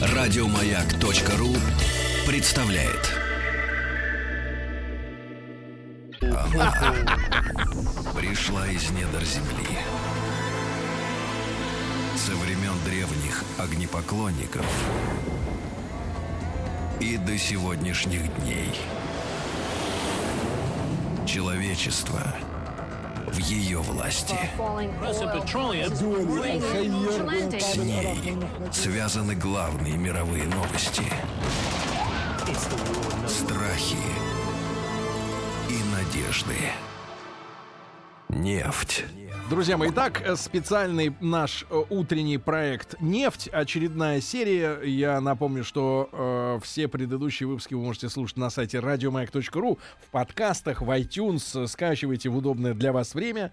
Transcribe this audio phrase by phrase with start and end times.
[0.00, 1.54] Радиомаяк.ру
[2.26, 3.14] представляет.
[8.14, 9.78] Пришла из недр земли.
[12.16, 14.66] Со времен древних огнепоклонников
[17.00, 18.74] и до сегодняшних дней.
[21.26, 22.34] Человечество
[23.28, 24.36] в ее власти.
[27.60, 28.36] С ней
[28.72, 31.04] связаны главные мировые новости.
[33.26, 33.96] Страхи
[35.68, 36.56] и надежды.
[38.28, 39.04] Нефть.
[39.50, 44.78] Друзья мои, итак, э, специальный наш э, утренний проект «Нефть», очередная серия.
[44.82, 50.82] Я напомню, что э, все предыдущие выпуски вы можете слушать на сайте радиомаяк.ру, в подкастах,
[50.82, 53.50] в iTunes, скачивайте в удобное для вас время.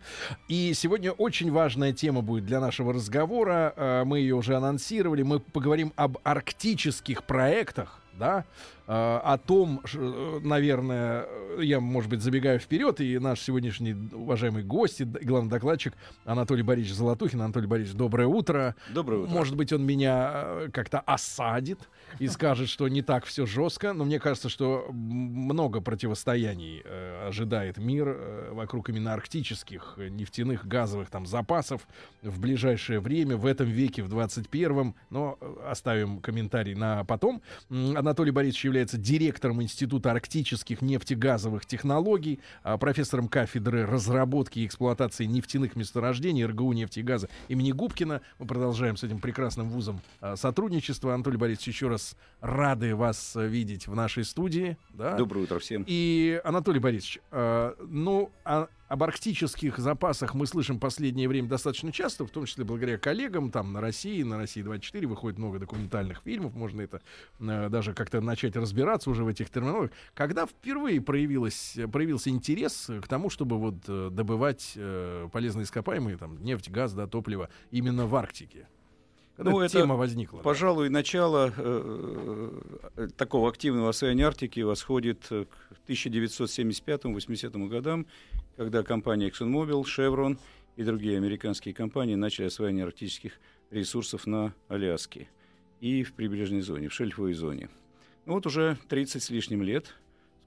[0.49, 3.73] И сегодня очень важная тема будет для нашего разговора.
[3.77, 5.21] Э, мы ее уже анонсировали.
[5.21, 8.43] Мы поговорим об арктических проектах, да,
[8.87, 11.27] о том, э, наверное,
[11.59, 16.95] я, может быть, забегаю вперед, и наш сегодняшний уважаемый гость, и главный докладчик Анатолий Борисович
[16.95, 17.41] Золотухин.
[17.41, 18.75] Анатолий Борисович, доброе утро.
[18.93, 19.31] Доброе утро.
[19.31, 21.79] Может быть, он меня э, как-то осадит
[22.19, 27.77] и скажет, что не так все жестко, но мне кажется, что много противостояний э, ожидает
[27.77, 31.87] мир э, вокруг именно арктических э, нефтяных газовых там запасов
[32.21, 37.41] в ближайшее время, в этом веке, в 21-м, но э, оставим комментарий на потом.
[37.69, 45.77] Анатолий Борисович является директором Института арктических нефтегазовых технологий, а, профессором кафедры разработки и эксплуатации нефтяных
[45.77, 48.21] месторождений РГУ нефти и газа имени Губкина.
[48.37, 51.13] Мы продолжаем с этим прекрасным вузом а, сотрудничество.
[51.13, 54.77] Анатолий Борисович, еще раз рады вас э, видеть в нашей студии.
[54.89, 55.15] Да?
[55.15, 55.85] Доброе утро всем.
[55.87, 61.91] И, Анатолий Борисович, э, ну, а- об арктических запасах мы слышим в последнее время достаточно
[61.91, 66.21] часто, в том числе благодаря коллегам, там, на России, на России 24 выходит много документальных
[66.23, 67.01] фильмов, можно это
[67.39, 69.91] э, даже как-то начать разбираться уже в этих терминологиях.
[70.13, 76.43] Когда впервые проявилось, проявился интерес к тому, чтобы вот э, добывать э, полезные ископаемые, там,
[76.43, 78.67] нефть, газ, да, топливо именно в Арктике?
[79.35, 80.39] Когда Ну, эта тема возникла?
[80.39, 80.43] да?
[80.43, 82.59] Пожалуй, начало э,
[82.95, 85.47] э, такого активного освоения Арктики восходит к
[85.87, 88.05] 1975-80 годам,
[88.55, 90.37] когда компания ExxonMobil, Chevron
[90.77, 93.33] и другие американские компании начали освоение арктических
[93.71, 95.27] ресурсов на Аляске
[95.81, 97.69] и в прибрежной зоне, в шельфовой зоне.
[98.25, 99.93] Ну вот уже 30 с лишним лет,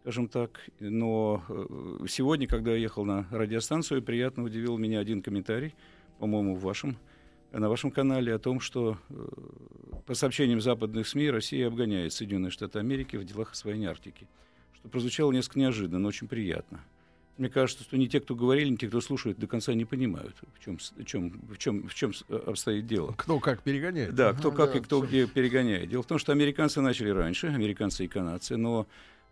[0.00, 5.74] скажем так, но э, сегодня, когда я ехал на радиостанцию, приятно удивил меня один комментарий,
[6.18, 6.96] по-моему, в вашем
[7.52, 9.28] на вашем канале о том, что э,
[10.06, 14.26] по сообщениям западных СМИ Россия обгоняет Соединенные Штаты Америки в делах освоения Арктики.
[14.74, 16.80] Что прозвучало несколько неожиданно, но очень приятно.
[17.36, 20.34] Мне кажется, что ни те, кто говорили, ни те, кто слушает, до конца не понимают,
[20.58, 23.14] в чем, в чем, в чем, в чем с- обстоит дело.
[23.16, 24.14] Кто как перегоняет?
[24.14, 25.88] Да, кто как и кто где перегоняет.
[25.88, 28.88] Дело в том, что американцы начали раньше, американцы и канадцы, но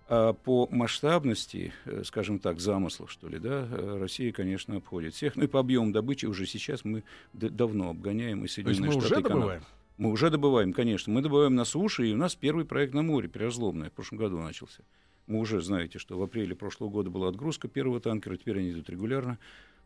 [0.09, 5.34] а, по масштабности, э, скажем так, замыслов, что ли, да, э, Россия, конечно, обходит всех.
[5.34, 7.03] Ну и по объему добычи уже сейчас мы
[7.33, 9.62] давно обгоняем и То есть Соединенные мы Штаты уже добываем?
[9.99, 11.12] Мы уже добываем, конечно.
[11.12, 14.39] Мы добываем на суше, и у нас первый проект на море, переразломное, в прошлом году
[14.39, 14.84] начался.
[15.27, 18.88] Мы уже знаете, что в апреле прошлого года была отгрузка первого танкера, теперь они идут
[18.88, 19.38] регулярно.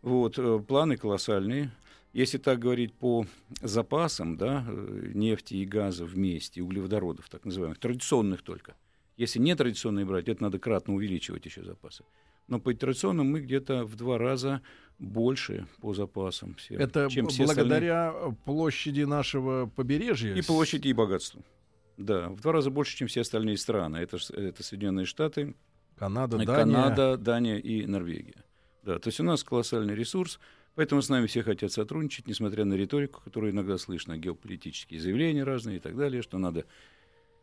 [0.02, 1.70] Вот, э, планы колоссальные.
[2.12, 3.24] Если так говорить по
[3.62, 8.74] запасам, да, нефти и газа вместе, углеводородов, так называемых, традиционных только.
[9.20, 12.04] Если не традиционные брать, это надо кратно увеличивать еще запасы.
[12.48, 14.62] Но по традиционным мы где-то в два раза
[14.98, 17.66] больше по запасам, всем, Это чем все остальные.
[17.66, 18.14] благодаря
[18.46, 20.34] площади нашего побережья.
[20.34, 21.44] И площади, и богатству.
[21.98, 23.98] Да, в два раза больше, чем все остальные страны.
[23.98, 25.54] Это, это Соединенные Штаты,
[25.98, 26.54] Канада, Дания.
[26.54, 28.42] Канада, Дания и Норвегия.
[28.84, 30.40] Да, то есть у нас колоссальный ресурс,
[30.76, 35.76] поэтому с нами все хотят сотрудничать, несмотря на риторику, которую иногда слышно, геополитические заявления разные
[35.76, 36.64] и так далее, что надо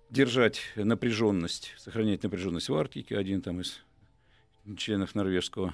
[0.09, 3.17] держать напряженность, сохранять напряженность в Арктике.
[3.17, 3.79] Один там из
[4.77, 5.73] членов норвежского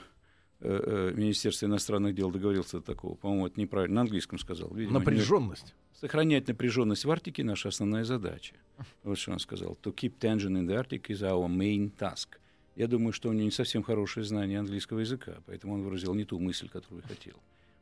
[0.60, 3.16] э, э, Министерства иностранных дел договорился до такого.
[3.16, 3.96] По-моему, это неправильно.
[3.96, 4.70] На английском сказал.
[4.74, 5.74] Видимо, не- Напряженность.
[6.00, 8.56] Сохранять напряженность в Арктике– наша основная задача.
[9.04, 9.78] Вот что он сказал.
[9.84, 12.28] To keep tension in the Arctic is our main task.
[12.76, 16.26] Я думаю, что у него не совсем хорошее знание английского языка, поэтому он выразил не
[16.26, 17.36] ту мысль, которую хотел.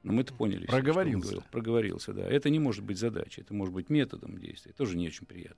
[0.04, 0.65] Но мы это поняли.
[0.65, 1.21] все, что он Проговорился.
[1.27, 1.44] говорил.
[1.51, 2.27] Проговорился, да.
[2.27, 4.74] Это не может быть задачей, это может быть методом действия.
[4.74, 5.56] Тоже не очень приятно.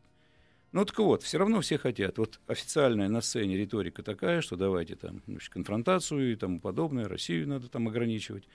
[0.73, 2.17] Ну так вот, все равно все хотят.
[2.17, 7.47] Вот официальная на сцене риторика такая, что давайте там значит, конфронтацию и тому подобное, Россию
[7.47, 8.47] надо там ограничивать.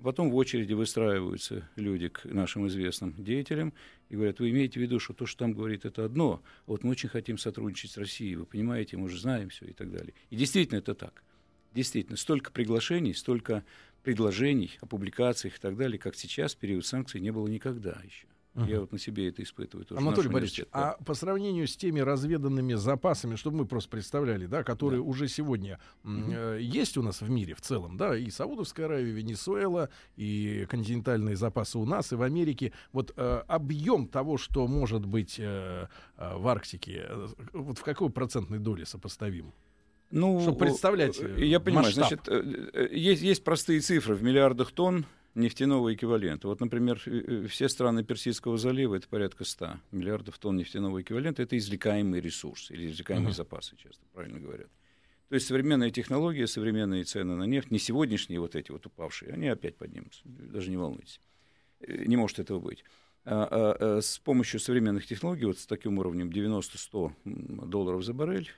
[0.00, 3.72] Потом в очереди выстраиваются люди к нашим известным деятелям
[4.08, 6.92] и говорят, вы имеете в виду, что то, что там говорит, это одно, вот мы
[6.92, 10.14] очень хотим сотрудничать с Россией, вы понимаете, мы уже знаем все и так далее.
[10.30, 11.24] И действительно это так.
[11.72, 13.64] Действительно, столько приглашений, столько
[14.04, 18.28] предложений о публикациях и так далее, как сейчас, в период санкций, не было никогда еще.
[18.54, 18.68] Мгм.
[18.68, 20.00] Я вот на себе это испытываю тоже.
[20.00, 20.92] Анатолий Борисович, да.
[20.92, 25.80] а по сравнению с теми разведанными запасами, чтобы мы просто представляли, да, которые уже сегодня
[26.04, 30.66] э, есть у нас в мире в целом, да, и Саудовская Аравия, и Венесуэла, и
[30.70, 35.88] континентальные запасы у нас, и в Америке, вот э, объем того, что может быть э,
[36.16, 39.52] э, в Арктике, э, вот в какой процентной доле сопоставим?
[40.12, 42.20] Ну, Чтоб представлять, э, Я понимаю, масштаб.
[42.22, 46.48] значит, есть, есть простые цифры в миллиардах тонн нефтяного эквивалента.
[46.48, 51.42] Вот, например, э, э, все страны Персидского залива это порядка 100 миллиардов тонн нефтяного эквивалента.
[51.42, 53.34] Это извлекаемый ресурс или извлекаемые Мгм.
[53.34, 54.68] запасы, часто правильно говорят.
[55.28, 59.48] То есть современная технология, современные цены на нефть, не сегодняшние вот эти вот упавшие, они
[59.48, 60.20] опять поднимутся.
[60.24, 61.20] Даже не волнуйтесь.
[61.80, 62.84] Э, Не может этого быть.
[63.26, 68.12] А, а, а, с помощью современных технологий, вот с таким уровнем 90-100 м, долларов за
[68.12, 68.50] баррель,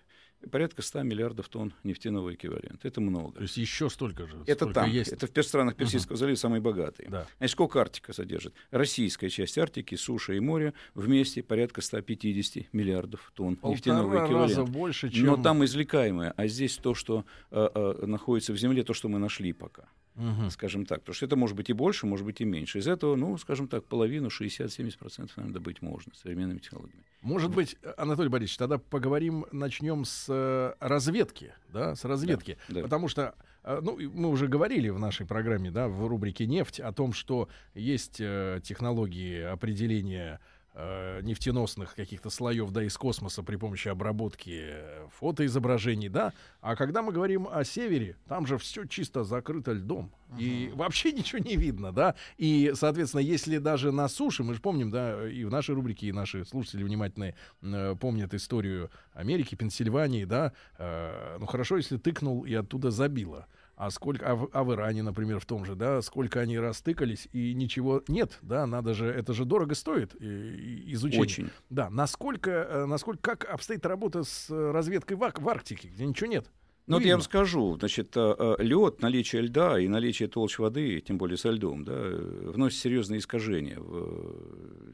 [0.51, 2.87] порядка 100 миллиардов тонн нефтяного эквивалента.
[2.87, 3.37] Это много.
[3.37, 4.37] То есть еще столько же.
[4.47, 5.13] Это сколько там, есть.
[5.13, 7.09] это в странах Персидского залива самые богатые.
[7.09, 7.27] Да.
[7.39, 8.55] Значит, сколько Арктика содержит?
[8.71, 14.79] Российская часть Арктики, суша и море вместе порядка 150 миллиардов тонн нефтяного Полтора раза эквивалента.
[14.79, 15.27] больше, чем...
[15.27, 19.19] Но там извлекаемое, а здесь то, что э, э, находится в земле, то, что мы
[19.19, 20.51] нашли пока, Мгм.
[20.51, 21.01] скажем так.
[21.01, 22.79] Потому что это может быть и больше, может быть и меньше.
[22.79, 27.05] Из этого, ну, скажем так, половину, 60-70% наверное, добыть можно современными технологиями.
[27.23, 32.83] Может быть, Анатолий Борисович, тогда поговорим, начнем с э, разведки, да, с разведки, да.
[32.83, 36.93] потому что, э, ну, мы уже говорили в нашей программе, да, в рубрике «Нефть» о
[36.93, 40.41] том, что есть э, технологии определения
[40.77, 47.03] э, нефтеносных каких-то слоев, да, из космоса при помощи обработки э, фотоизображений, да, а когда
[47.03, 51.93] мы говорим о севере, там же все чисто закрыто льдом, и вообще ничего не видно,
[51.93, 56.09] да, и, соответственно, если даже на суше, мы же помним, да, и в нашей рубрике,
[56.09, 62.45] и наши слушатели внимательные э, помнят историю Америки, Пенсильвании, да, э, ну хорошо, если тыкнул
[62.45, 63.47] и оттуда забило.
[63.77, 67.29] А сколько, а в, а в Иране, например, в том же, да, сколько они растыкались
[67.33, 71.23] и ничего нет, да, надо же, это же дорого стоит э, и- изучение.
[71.23, 71.51] Очень.
[71.69, 76.31] Да, насколько, э, насколько, как обстоит работа с э, разведкой в, в Арктике, где ничего
[76.31, 76.51] нет?
[76.87, 81.37] Ну, вот я вам скажу, значит, лед, наличие льда и наличие толщ воды, тем более
[81.37, 84.86] со льдом, да, вносит серьезные искажения в,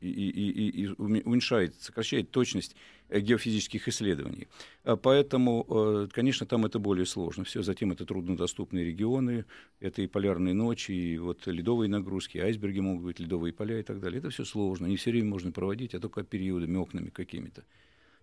[0.00, 2.74] и, и- и- и уме- уменьшает, сокращает точность
[3.08, 4.48] э, геофизических исследований.
[4.84, 7.44] А Поэтому, э, конечно, там это более сложно.
[7.44, 9.44] Все, затем это труднодоступные регионы,
[9.80, 14.00] это и полярные ночи, и вот ледовые нагрузки, айсберги могут быть, ледовые поля и так
[14.00, 14.18] далее.
[14.20, 17.64] Это все сложно, не все время можно проводить, а только периодами, окнами какими-то.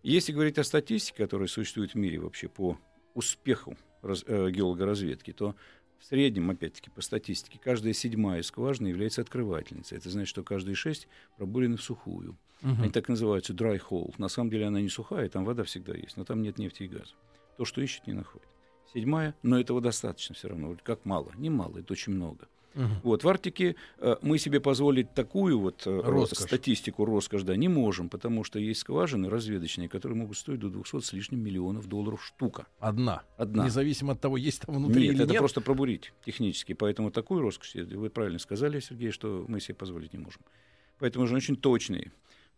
[0.04, 2.78] Если говорить о статистике, которая существует в мире вообще по
[3.14, 5.56] успеху раз- э, геологоразведки, то
[6.00, 9.98] в среднем, опять-таки, по статистике, каждая седьмая скважина является открывательницей.
[9.98, 11.08] Это значит, что каждые шесть
[11.38, 12.38] пробурены в сухую.
[12.62, 12.84] Мгм.
[12.84, 14.14] Они так называются dry hole.
[14.18, 16.88] На самом деле она не сухая, там вода всегда есть, но там нет нефти и
[16.88, 17.14] газа.
[17.58, 18.48] То, что ищет, не находит.
[18.94, 20.76] Седьмая, но этого достаточно все равно.
[20.84, 21.32] Как мало?
[21.36, 22.48] Не мало, это очень много.
[22.74, 23.00] Мгм.
[23.04, 26.40] Вот, в Арктике э, мы себе позволить такую вот э, Роскошь.
[26.40, 31.00] статистику, роскошь, да, не можем, потому что есть скважины разведочные, которые могут стоить до 200
[31.02, 32.68] с лишним миллионов долларов штука.
[32.80, 33.24] Одна.
[33.38, 33.66] Одна.
[33.66, 35.40] Независимо от того, есть там внутри нет, или это нет.
[35.40, 36.74] просто пробурить технически.
[36.74, 40.42] Поэтому такую роскошь, вы правильно сказали, Сергей, что мы себе позволить не можем.
[41.00, 42.12] Поэтому же очень точные,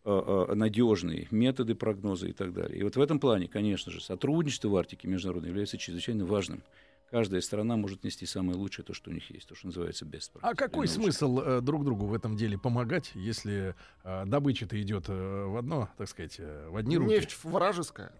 [0.05, 2.79] э, надежные методы прогноза и так далее.
[2.79, 6.61] И вот в этом плане, конечно же, сотрудничество в Арктике международное является чрезвычайно важным.
[7.11, 10.31] Каждая страна может нести самое лучшее, то, что у них есть, то, что называется best
[10.33, 10.39] practice.
[10.41, 15.45] А какой смысл э, друг другу в этом деле помогать, если э, добыча-то идет э,
[15.45, 17.15] в одно, так сказать, э, в одни руки?
[17.15, 18.11] Нефть вражеская.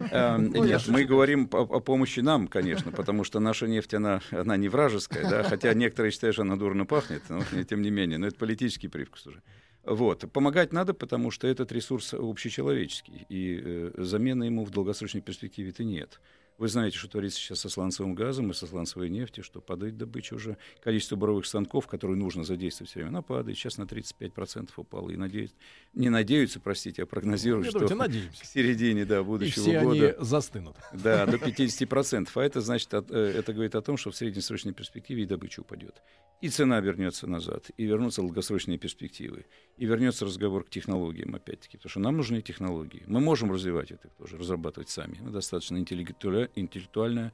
[0.00, 4.68] Я Нет, мы говорим о, помощи нам, конечно, потому что наша нефть, она, она не
[4.68, 8.36] вражеская, да, хотя некоторые считают, что она дурно пахнет, но тем не менее, но это
[8.36, 9.42] политический привкус уже.
[9.84, 10.30] Вот.
[10.32, 16.20] Помогать надо, потому что этот ресурс общечеловеческий, и э, замены ему в долгосрочной перспективе-то нет.
[16.58, 20.34] Вы знаете, что творится сейчас со сланцевым газом и со сланцевой нефтью, что падает добыча
[20.34, 20.56] уже.
[20.82, 23.58] Количество буровых станков, которые нужно задействовать все время, она падает.
[23.58, 25.10] Сейчас на 35% упало.
[25.10, 25.56] И надеются,
[25.94, 28.42] не надеются, простите, а прогнозируют, Ну, что надеемся.
[28.42, 30.08] к середине да, И будущего все года...
[30.16, 30.76] они застынут.
[30.92, 32.28] Да, до 50%.
[32.34, 36.02] А это значит, э, это говорит о том, что в среднесрочной перспективе и добыча упадет.
[36.40, 39.46] И цена вернется назад, и вернутся долгосрочные перспективы,
[39.78, 43.04] и вернется разговор к технологиям опять-таки, потому что нам нужны технологии.
[43.06, 45.18] Мы можем развивать это тоже, разрабатывать сами.
[45.20, 47.32] Мы достаточно интеллектуальная, интеллектуальная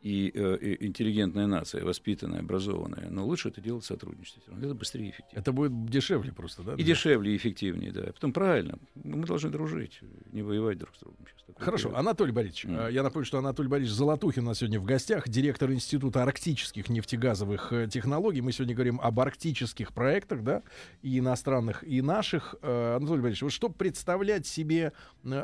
[0.00, 3.08] и, э, и интеллигентная нация, воспитанная, образованная.
[3.10, 4.42] Но лучше это делать в сотрудничестве.
[4.62, 5.40] Это быстрее и эффективнее.
[5.40, 6.74] Это будет дешевле просто, да?
[6.74, 8.12] И дешевле, и эффективнее, да.
[8.12, 10.00] Потом правильно, мы должны дружить,
[10.32, 11.18] не воевать друг с другом.
[11.26, 14.78] Сейчас такое Хорошо, Анатолий Борисович, э, я напомню, что Анатолий Борисович Золотухин у нас сегодня
[14.78, 18.40] в гостях, директор Института арктических нефтегазовых э, технологий.
[18.40, 20.62] Мы сегодня говорим об арктических проектах, да,
[21.02, 22.54] и иностранных, и наших.
[22.62, 24.92] Анатолий Борисович, вот что представлять себе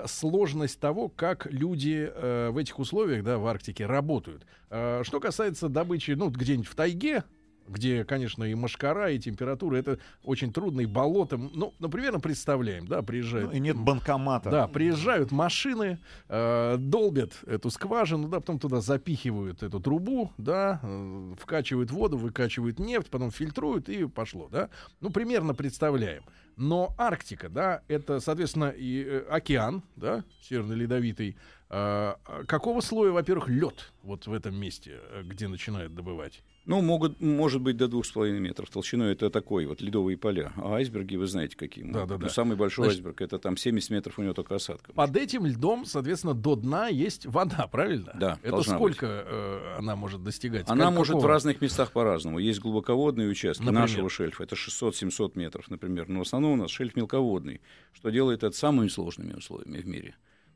[0.06, 4.43] сложность того, как люди в этих условиях, да, в Арктике работают?
[4.70, 7.24] Э, Что касается добычи, ну, где-нибудь в тайге,
[7.66, 11.38] где, конечно, и машкара, и температура, это очень трудно, и болото.
[11.38, 14.50] Ну, например, представляем, да, приезжают Ну, и нет банкомата.
[14.50, 15.98] да, приезжают машины,
[16.28, 22.78] э, долбят эту скважину, да, потом туда запихивают эту трубу, да, э, вкачивают воду, выкачивают
[22.78, 24.68] нефть, потом фильтруют и пошло, да.
[25.00, 26.22] Ну, примерно представляем.
[26.56, 31.36] Но Арктика, да, это, соответственно, и э, океан, да, северно-ледовитый.
[31.76, 32.14] Э,
[32.46, 36.44] какого слоя, во-первых, лед вот в этом месте, э, где начинают добывать?
[36.66, 39.12] Ну, могут, может быть, до двух с половиной метров толщиной.
[39.12, 40.52] Это такой вот ледовые поля.
[40.56, 41.82] А айсберги, вы знаете, какие.
[41.84, 42.14] могут Да-да-да.
[42.14, 42.22] быть.
[42.26, 44.92] Ну, самый большой Значит- айсберг, это там 70 метров у него только осадка.
[44.92, 48.12] Под этим льдом, соответственно, до дна есть вода, правильно?
[48.18, 50.70] Да, Это сколько э, она может достигать?
[50.70, 51.28] Она Как- может в какого?
[51.28, 52.38] разных местах по-разному.
[52.38, 53.82] Есть глубоководные участки Например?
[53.82, 56.08] нашего шельфа, это 600-700 метров, например.
[56.08, 57.60] Но в основном у нас шельф мелководный,
[57.92, 60.14] что делает это самыми сложными условиями в мире.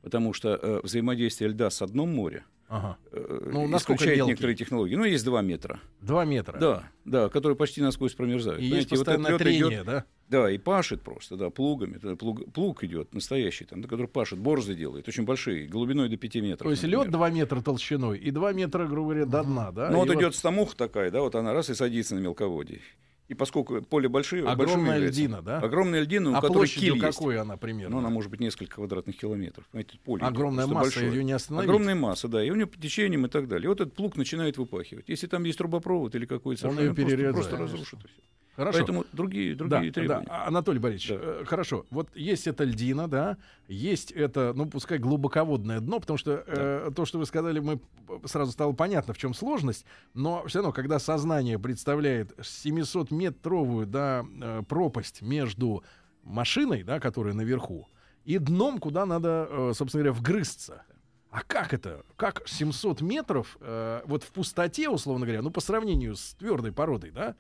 [0.09, 2.97] Потому что э, взаимодействие льда с дном моря Ага.
[3.13, 4.31] э, Ну, исключает мелкий?
[4.31, 4.95] некоторые технологии.
[4.97, 5.81] Ну, есть 2 метра.
[6.01, 6.59] Два метра.
[6.59, 8.61] Да, да, которые почти насквозь промерзают.
[8.61, 10.05] И есть Знаете, вот этот постоянное идёт- трение, да?
[10.31, 11.99] Да, и пашет просто, да, плугами.
[12.17, 16.65] Плуг, плуг идет настоящий, там, который пашет, борозды делает, очень большие, глубиной до 5 метров.
[16.67, 17.05] То есть например.
[17.07, 19.91] лед 2 метра толщиной и 2 метра, грубо говоря, до дна, да?
[19.91, 22.81] Ну, И вот идет стамуха такая, да, вот она раз и садится на мелководье.
[23.29, 25.59] И поскольку поле большое, Огромная является- льдина, да?
[25.59, 27.01] Огромная льдина, у А которой киль есть.
[27.19, 27.97] какой она примерно?
[27.97, 29.67] Ну, она может быть несколько квадратных километров.
[29.71, 31.13] Понимаете, поле идет Огромная масса, большое.
[31.13, 31.69] ее не остановить.
[31.69, 33.67] Огромная масса, да, и у него по течениям и так далее.
[33.67, 35.11] И вот этот плуг начинает выпахивать.
[35.11, 37.99] Если там есть трубопровод или какой-то Он её просто, просто разрушит.
[38.05, 38.23] и всё.
[38.59, 38.79] Хорошо.
[38.79, 40.27] Поэтому другие, да, другие требования.
[40.27, 40.47] да.
[40.47, 41.15] Анатолий Борисович, Да.
[41.21, 41.87] э, хорошо.
[41.91, 43.37] Вот есть эта льдина, да,
[43.69, 48.27] есть это, ну, пускай глубоководное дно, потому что э, то, что вы сказали, мы п-
[48.27, 54.63] сразу стало понятно, в чем сложность, но все равно, когда сознание представляет 700-метровую, да, э,
[54.69, 55.85] пропасть между
[56.25, 57.89] машиной, да, которая наверху,
[58.25, 60.83] и дном, куда надо, э, собственно говоря, вгрызться.
[61.31, 62.05] А как это?
[62.17, 67.11] Как 700 метров э, вот в пустоте, условно говоря, ну по сравнению с твердой породой,
[67.11, 67.37] да?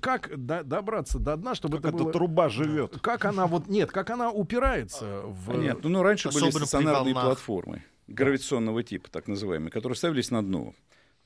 [0.00, 2.12] Как до- добраться до дна, чтобы Как это эта было...
[2.12, 2.98] труба живет.
[3.00, 5.88] Как она вот нет, как она упирается в Понятно.
[5.88, 10.74] Ну, раньше были Особенно при стационарные платформы гравитационного типа, так называемые, которые ставились на дно.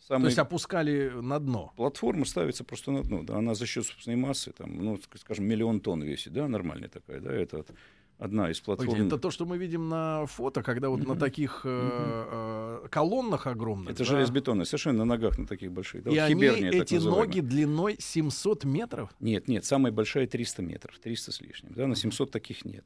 [0.00, 1.73] то Самые есть опускали на дно.
[1.76, 5.46] Платформа ставится просто на дно, да, она за счет собственной массы, там, ну, ск- скажем,
[5.46, 7.70] миллион тонн весит, да, нормальная такая, да, это вот
[8.25, 8.90] одна из платформ.
[8.90, 13.47] Погодите, это то, что мы видим на фото, когда вот на таких э, э, колоннах
[13.47, 13.90] огромных.
[13.90, 16.04] Это да, железобетонная, совершенно на ногах на таких больших.
[16.04, 19.11] Да, И вот они, эти ноги длиной 700 метров.
[19.21, 22.85] Нет, нет, самая большая 300 метров, 300 с лишним, да, на 700 таких нет.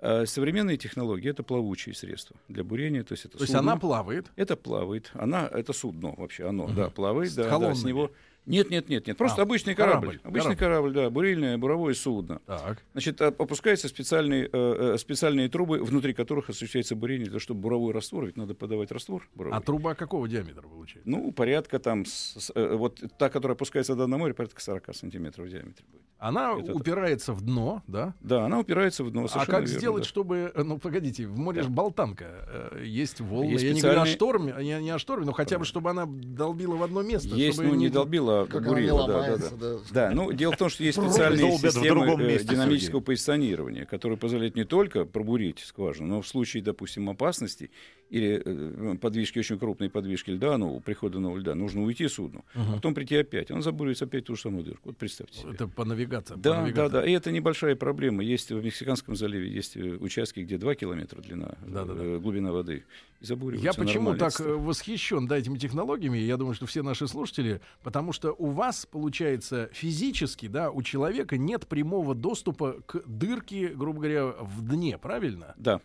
[0.00, 3.72] А современные технологии— это плавучие средства для бурения, то есть это То есть судно.
[3.72, 4.30] она плавает.
[4.36, 8.10] Это плавает, она, это судно вообще, оно, да, плавает, С да, да, с него...
[8.48, 12.40] Нет, нет, нет, нет, просто А, обычный корабль, корабль, обычный корабль, да, бурильное, буровое судно.
[12.46, 12.82] Так.
[12.92, 17.60] Значит, оп- опускаются специальные, э, э, специальные трубы, внутри которых осуществляется бурение, для того, чтобы
[17.60, 19.56] буровой раствор, ведь надо подавать раствор буровой.
[19.58, 21.08] А труба какого диаметра получается?
[21.08, 24.94] Ну, порядка там, с- с- э, вот та, которая опускается до дна моря, порядка 40
[24.94, 26.02] сантиметров в диаметре будет.
[26.20, 28.14] Она Это- упирается в дно, да?
[28.20, 30.08] Да, она упирается в дно, А как верно, сделать, да.
[30.08, 32.24] чтобы, э, ну погодите, в море же болтанка,
[32.72, 33.50] э, есть волны.
[33.50, 36.06] Есть Я не говорю о шторме, не, не о шторме, но хотя бы, чтобы она
[36.06, 37.28] долбила в одно место.
[37.36, 39.72] Есть, чтобы ну, не долбила, а Как бурила, да, да, ломается, да.
[39.74, 39.78] да.
[39.90, 44.64] Да, ну, дело в том, что есть специальные системы э, динамического позиционирования, которые позволяют не
[44.64, 47.70] только пробурить скважину, но в случае, допустим, опасности
[48.10, 52.74] или э, подвижки, очень крупной подвижки льда, ну, прихода нового льда, нужно уйти судну, а
[52.74, 53.50] потом прийти опять.
[53.50, 54.88] Он забуривается опять в ту же самую дырку.
[54.90, 55.52] Вот представьте себе.
[55.52, 56.34] Это по навигации.
[56.34, 58.22] по Да, да, да, и это небольшая проблема.
[58.22, 62.04] Есть в Мексиканском заливе есть э, участки, где 2 километра длина, Да, да, да.
[62.04, 62.84] э, глубина воды.
[63.20, 63.26] И
[63.58, 66.18] Я почему так Это э, восхищен да, этими технологиями?
[66.18, 71.36] Я думаю, что все наши слушатели, потому что у вас получается физически, да, у человека
[71.36, 75.54] нет прямого доступа к дырке, грубо говоря, в дне, правильно?
[75.58, 75.80] Да,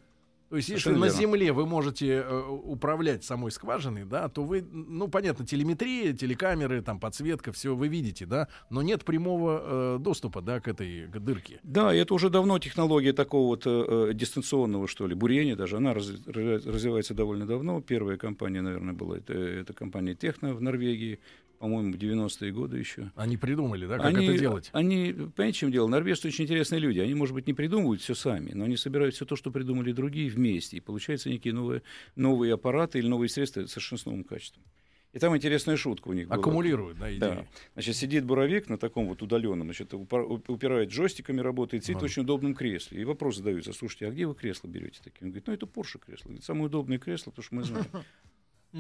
[0.53, 1.10] То есть, если на.
[1.10, 7.00] Земле вы можете э, управлять самой скважиной, да, то вы, ну, понятно, телеметрия, телекамеры, там,
[7.00, 11.60] подсветка, все вы видите, да, но нет прямого э, доступа, да, к этой к дырке.
[11.63, 15.77] Да, это уже давно технология такого вот э, э, дистанционного, что ли, бурения даже.
[15.77, 17.81] Она раз- раз- развивается довольно давно.
[17.81, 21.19] Первая компания, наверное, была, это, это компания Техно в Норвегии,
[21.63, 23.10] по-моему, в 90-е годы еще.
[23.15, 24.70] Они придумали, да, как они, это делать.
[24.74, 25.88] Они, понимаете, в чем дело?
[25.88, 27.00] Норвежцы очень интересные люди.
[27.00, 30.29] Они, может быть, не придумывают все сами, но они собирают все то, что придумали другие
[30.29, 30.75] вместе.
[30.75, 31.82] И получаются некие новые,
[32.17, 34.62] новые аппараты или новые средства совершенно с новым качеством.
[35.13, 36.38] И там интересная шутка у них была.
[36.38, 37.20] Аккумулирует, да, идеи.
[37.20, 37.46] Да.
[37.75, 42.05] Значит, сидит буровик на таком вот удаленном, значит, упирает джойстиками, работает, сидит в Ага.
[42.08, 43.00] очень удобном кресле.
[43.01, 45.20] И вопрос задаются, слушайте, а где вы кресло берете такие?
[45.22, 46.25] Он говорит, ну это Porsche кресло.
[46.25, 47.86] Говорит, самое удобное кресло, потому что мы знаем.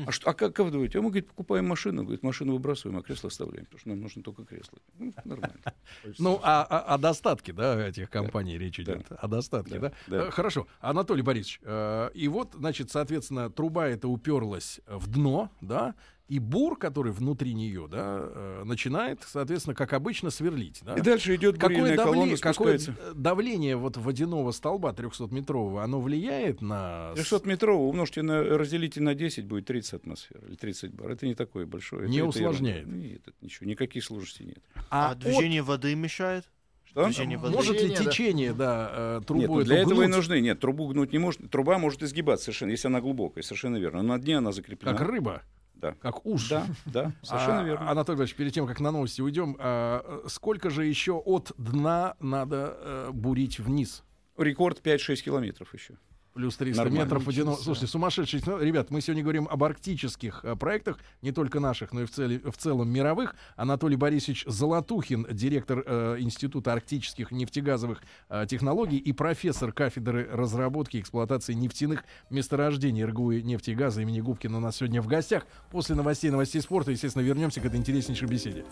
[0.07, 0.97] А, что, а как, как вы думаете?
[0.97, 4.23] А мы, говорит, покупаем машину, говорит, машину выбрасываем, а кресло оставляем, потому что нам нужно
[4.23, 4.79] только кресло.
[4.97, 5.59] Ну, нормально.
[6.17, 9.05] Ну, а, а- о достатке, да, этих компаний речь идет.
[9.11, 9.89] О достатке, да?
[10.07, 10.27] Да, да.
[10.27, 10.67] Э, Хорошо.
[10.79, 15.95] Анатолий Борисович, э, и вот, значит, соответственно, труба эта уперлась в дно, да,
[16.29, 20.95] и бур, который внутри нее, да, э, начинает, соответственно, как обычно, сверлить, да?
[20.95, 22.79] И дальше идет Какое, давление, какое
[23.13, 27.11] давление вот водяного столба 300-метрового, оно влияет на...
[27.15, 31.11] с- 300 метрового умножьте на, разделите на 10, будет 30 атмосфер или 30 бар.
[31.11, 32.07] Это не такое большое.
[32.09, 32.87] Не это, это усложняет.
[32.87, 33.07] ерунда.
[33.07, 34.59] Нет, это ничего, никаких сложностей нет.
[34.89, 36.45] А, от- движение воды мешает?
[36.85, 37.01] Что?
[37.03, 37.37] Воды.
[37.37, 38.11] Может ли Движение, да.
[38.11, 40.39] течение, да, э, трубу Нет, ну для этого и нужны.
[40.41, 41.49] Нет, трубу гнуть не может.
[41.51, 44.03] Труба может изгибаться совершенно, если она глубокая, совершенно верно.
[44.03, 44.95] Но на дне она закреплена.
[44.95, 45.41] как рыба,
[45.83, 45.93] Да.
[45.99, 46.47] как уж?
[46.49, 47.91] Да, да, совершенно А, верно.
[47.91, 52.77] Анатолий Иванович, перед тем, как на новости уйдем, а, сколько же еще от дна надо
[52.79, 54.03] э, бурить вниз?
[54.37, 55.95] Рекорд 5-6 километров еще.
[56.33, 57.03] Плюс 300 Нормально.
[57.03, 57.55] метров водяного.
[57.55, 58.41] Слушайте, сумасшедший.
[58.45, 62.09] Ну, Ребят, мы сегодня говорим об арктических э, проектах, не только наших, но и в,
[62.11, 63.35] цели- в целом мировых.
[63.55, 71.01] Анатолий Борисович Золотухин, директор э, Института арктических нефтегазовых э, технологий и профессор кафедры разработки и
[71.01, 75.45] эксплуатации нефтяных месторождений РГУ и нефти и газа имени Губкина у нас сегодня в гостях.
[75.69, 78.65] После новостей новостей спорта, естественно, вернемся к этой интереснейшей беседе.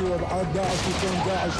[0.00, 1.52] مخنثي وابعاد داعش وكون داعش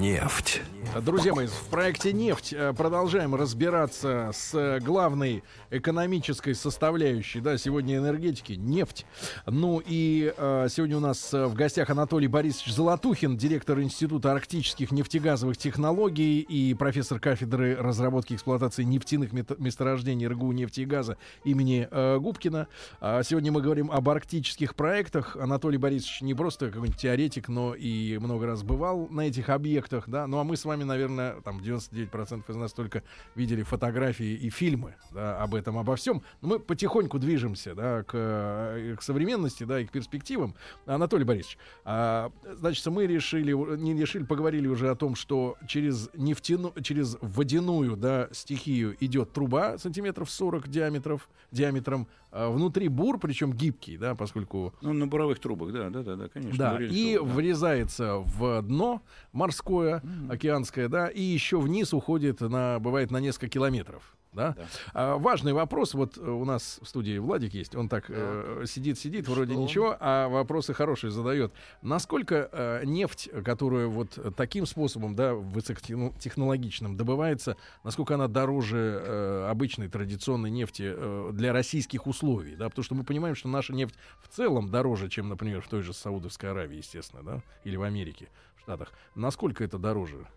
[0.00, 0.62] Нефть.
[1.03, 7.97] Друзья мои, в проекте «Нефть» э, продолжаем разбираться с э, главной экономической составляющей, да, сегодня
[7.97, 9.05] энергетики, нефть.
[9.45, 14.91] Ну и э, сегодня у нас э, в гостях Анатолий Борисович Золотухин, директор Института арктических
[14.91, 21.87] нефтегазовых технологий и профессор кафедры разработки и эксплуатации нефтяных месторождений РГУ нефти и газа имени
[21.89, 22.67] э, Губкина.
[23.01, 25.35] А сегодня мы говорим об арктических проектах.
[25.35, 30.25] Анатолий Борисович не просто какой-нибудь теоретик, но и много раз бывал на этих объектах, да.
[30.25, 33.03] Ну а мы с вами, наверное, там 99% из нас только
[33.35, 36.21] видели фотографии и фильмы да, об этом, обо всем.
[36.41, 40.55] Но мы потихоньку движемся, да, к, э, к современности, да, и к перспективам.
[40.85, 46.73] Анатолий Борисович, а, значит, мы решили, не решили, поговорили уже о том, что через нефтяну,
[46.81, 54.15] через водяную, да, стихию идет труба сантиметров 40 диаметров, диаметром, внутри бур, причем гибкий, да,
[54.15, 56.57] поскольку Ну, на буровых трубах, да, да, да, да, конечно.
[56.57, 57.35] да, и трубах, да.
[57.35, 64.15] врезается в дно морское, океанское, да, и еще вниз уходит на, бывает, на несколько километров.
[64.31, 64.53] Да?
[64.53, 64.65] Да.
[64.93, 65.93] А, важный вопрос.
[65.93, 67.75] Вот э, у нас в студии Владик есть.
[67.75, 71.51] Он так э, сидит, сидит, вроде ничего, а вопросы хорошие задает.
[71.81, 79.87] Насколько э, нефть, которую вот таким способом, да, высокотехнологичным добывается, насколько она дороже э, обычной
[79.87, 82.69] традиционной нефти э, для российских условий, да?
[82.69, 85.93] Потому что мы понимаем, что наша нефть в целом дороже, чем, например, в той же
[85.93, 88.91] Саудовской Аравии, естественно, да, или в Америке, в Штатах.
[89.15, 90.27] Насколько это дороже?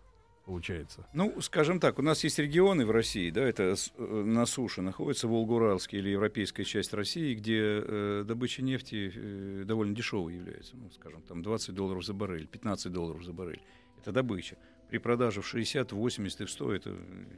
[0.45, 1.07] Получается.
[1.13, 5.27] Ну, скажем так, у нас есть регионы в России, да, это э, на суше находится
[5.27, 10.75] Волгоуральская или европейская часть России, где э, добыча нефти э, довольно дешевой является.
[10.75, 13.61] Ну, скажем, там 20 долларов за баррель, 15 долларов за баррель.
[14.01, 14.57] Это добыча.
[14.89, 16.89] При продаже в 60, в 80 и в 100 это,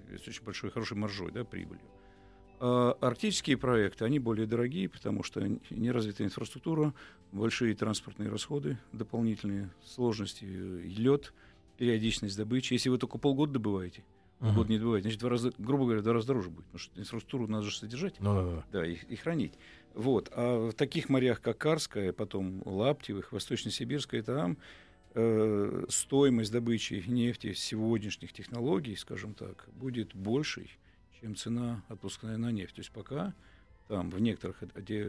[0.09, 1.85] э, с очень большой, хорошей маржой, да, прибылью.
[2.59, 6.93] А арктические проекты, они более дорогие, потому что неразвитая инфраструктура,
[7.31, 11.33] большие транспортные расходы дополнительные, сложности, э, лед,
[11.77, 12.73] периодичность добычи.
[12.73, 14.03] Если вы только полгода добываете,
[14.39, 14.55] Мгм.
[14.55, 17.47] год не добываете, значит, два раза, грубо говоря, два раза дороже будет, потому что инфраструктуру
[17.47, 18.65] надо же содержать, Ну да, да.
[18.81, 19.53] да, и, и хранить.
[19.93, 20.29] Вот.
[20.33, 24.57] А в таких морях, как Карская, потом Лаптевых, Восточно-Сибирская, там
[25.13, 30.69] э, стоимость добычи нефти сегодняшних технологий, скажем так, будет большей,
[31.21, 32.75] чем цена отпускная на нефть.
[32.75, 33.33] То есть пока
[33.87, 34.61] там в некоторых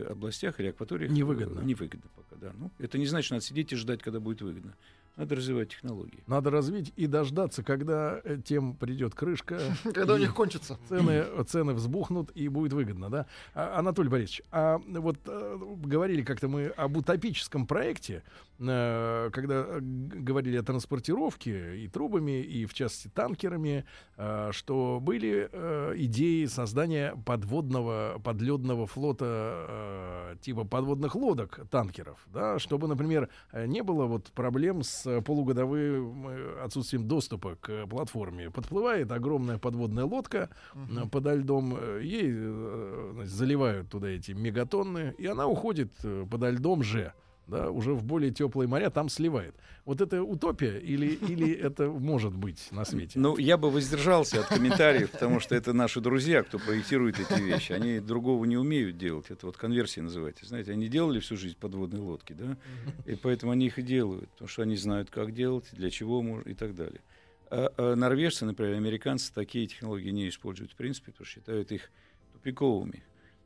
[0.08, 1.60] областях или акваториях Невыгодно.
[1.60, 2.52] э, невыгодно пока, да.
[2.56, 4.76] Ну, это не значит, что надо сидеть и ждать, когда будет выгодно.
[5.16, 6.22] Надо развивать технологии.
[6.26, 9.58] Надо развить и дождаться, когда э, тем придет крышка.
[9.94, 10.78] Когда у них кончится.
[10.88, 13.26] цены, цены взбухнут и будет выгодно, да?
[13.54, 18.22] А, Анатолий Борисович, а вот э, говорили как-то мы об утопическом проекте,
[18.58, 23.84] когда э, говорили о транспортировке и трубами, и в частности танкерами,
[24.16, 29.26] э, что были э, идеи создания подводного, подледного флота
[29.68, 36.28] э, типа подводных лодок танкеров, да, чтобы, например, э, не было вот проблем с полугодовым
[36.28, 38.50] э, отсутствием доступа к платформе.
[38.50, 45.14] Подплывает огромная подводная лодка uh подо льдом, э, ей э, значит, заливают туда эти мегатонны,
[45.18, 45.92] и она уходит
[46.30, 47.12] подо льдом же
[47.46, 49.54] да, уже в более теплые моря, там сливает.
[49.84, 53.18] Вот это утопия или, или это может быть на свете?
[53.18, 57.72] Ну, я бы воздержался от комментариев, потому что это наши друзья, кто проектирует эти вещи.
[57.72, 59.26] Они другого не умеют делать.
[59.30, 60.46] Это вот конверсия называется.
[60.46, 62.56] Знаете, они делали всю жизнь подводные лодки, да,
[63.04, 66.48] и поэтому они их и делают, потому что они знают, как делать, для чего можно
[66.48, 67.00] и так далее.
[67.48, 71.90] А, а норвежцы, например, американцы такие технологии не используют в принципе, потому что считают их
[72.32, 73.04] тупиковыми.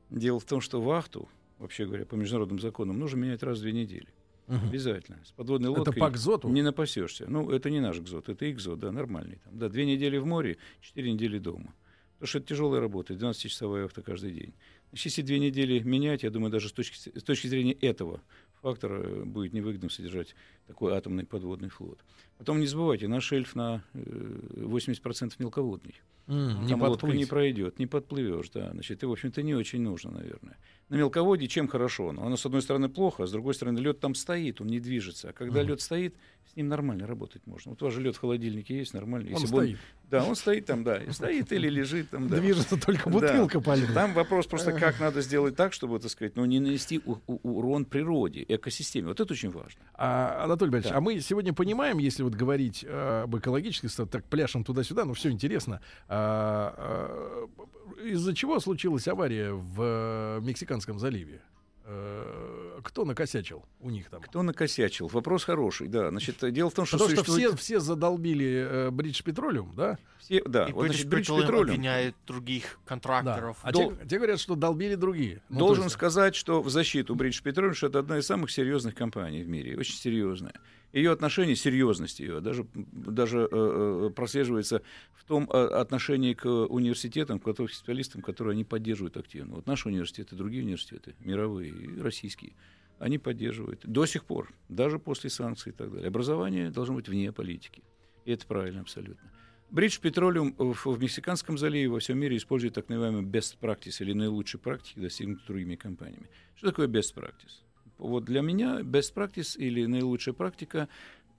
[0.08, 1.28] Дело в том, что вахту
[1.61, 4.09] вообще говоря, по международным законам, нужно менять раз в две недели.
[4.49, 4.66] Угу.
[4.66, 5.18] Обязательно.
[5.25, 6.49] С подводной лодкой это по экзоту?
[6.49, 7.27] не напасешься.
[7.29, 9.38] Ну, это не наш экзот, это экзот, да, нормальный.
[9.44, 11.73] Там, да, две недели в море, четыре недели дома.
[12.14, 14.53] Потому что это тяжелая работа, 12-часовая авто каждый день.
[14.90, 18.23] Значит, если две недели менять, я думаю, даже с точки, с точки зрения этого
[18.61, 20.35] фактора э, будет невыгодно содержать
[20.66, 22.01] такой атомный подводный флот.
[22.40, 26.00] Потом не забывайте, наш эльф на 80% э, мелководный.
[26.26, 28.70] Mm, Там не лодка не пройдет, не подплывешь, да.
[28.72, 30.57] Значит, и, в общем-то, не очень нужно, наверное
[30.90, 32.12] на мелководье чем хорошо?
[32.12, 34.81] Ну, оно, с одной стороны, плохо, а с другой стороны, лед там стоит, он не
[34.81, 35.31] движется.
[35.31, 35.66] А когда mm.
[35.66, 36.16] лед стоит,
[36.53, 37.70] с ним нормально работать можно.
[37.70, 39.31] Вот у вас же лед в холодильнике есть, нормально.
[39.37, 39.76] Он стоит.
[39.76, 42.38] Он, да, он стоит там, да, стоит или лежит там, да.
[42.38, 43.64] Движется только бутылка да.
[43.64, 43.94] по льду.
[43.94, 48.44] Там вопрос просто, как надо сделать так, чтобы, так сказать, ну, не нанести урон природе,
[48.48, 49.09] экосистеме.
[49.09, 49.81] Вот это очень важно.
[49.94, 50.98] А, Анатолий Борисович, да.
[50.98, 55.31] а мы сегодня понимаем, если вот говорить э, об экологической, так пляшем туда-сюда, ну, все
[55.31, 55.81] интересно.
[56.09, 61.43] А, а, из-за чего случилась авария в э, Мексиканском заливе?
[61.85, 64.23] Э, кто накосячил у них там?
[64.23, 65.09] Кто накосячил?
[65.09, 66.11] Вопрос хороший, да.
[66.11, 67.49] Значит, дело в том, что Потому существует...
[67.49, 69.99] что все, все задолбили э, Бридж Петролиум, да?
[70.21, 70.66] Все, да.
[70.66, 73.59] И Бридж Петролиум обвиняет других контракторов.
[73.62, 73.69] Да.
[73.69, 73.93] А Дол...
[73.93, 75.43] те, те говорят, что долбили другие.
[75.49, 75.95] Ну, Должен есть...
[75.95, 79.77] сказать, что в защиту Бридж Петролиум, что это одна из самых серьезных компаний в мире,
[79.77, 80.55] очень серьезная
[80.92, 84.83] ее отношение, серьезность ее, даже, даже э, э, прослеживается
[85.14, 89.57] в том э, отношении к университетам, к специалистам, которые они поддерживают активно.
[89.57, 92.55] Вот наши университеты, другие университеты, мировые и российские,
[92.98, 96.09] они поддерживают до сих пор, даже после санкций и так далее.
[96.09, 97.83] Образование должно быть вне политики.
[98.24, 99.31] И это правильно абсолютно.
[99.70, 104.12] Бридж Петролиум в, в Мексиканском заливе во всем мире использует так называемый best practice или
[104.12, 106.29] наилучшие практики, достигнутые другими компаниями.
[106.57, 107.62] Что такое best practice?
[108.00, 110.88] Вот для меня best practice или наилучшая практика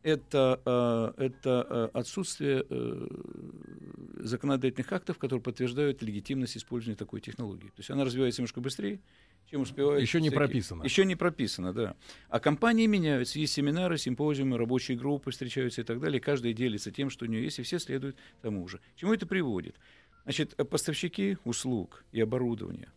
[0.04, 0.60] это,
[1.17, 3.08] э, это э, отсутствие э,
[4.19, 7.67] законодательных актов, которые подтверждают легитимность использования такой технологии.
[7.67, 9.00] То есть она развивается немножко быстрее,
[9.50, 10.02] чем успевает.
[10.02, 10.38] Еще не всякие...
[10.38, 10.84] прописано.
[10.84, 11.95] Еще не прописано, да.
[12.30, 13.39] А компании меняются.
[13.39, 16.19] Есть семинары, симпозиумы, рабочие группы встречаются и так далее.
[16.19, 18.80] Каждый делится тем, что у нее есть, и все следуют тому же.
[18.95, 19.76] К чему это приводит?
[20.24, 22.91] Значит, поставщики услуг и оборудования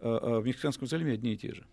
[0.00, 1.66] в Мексиканском заливе одни и те же.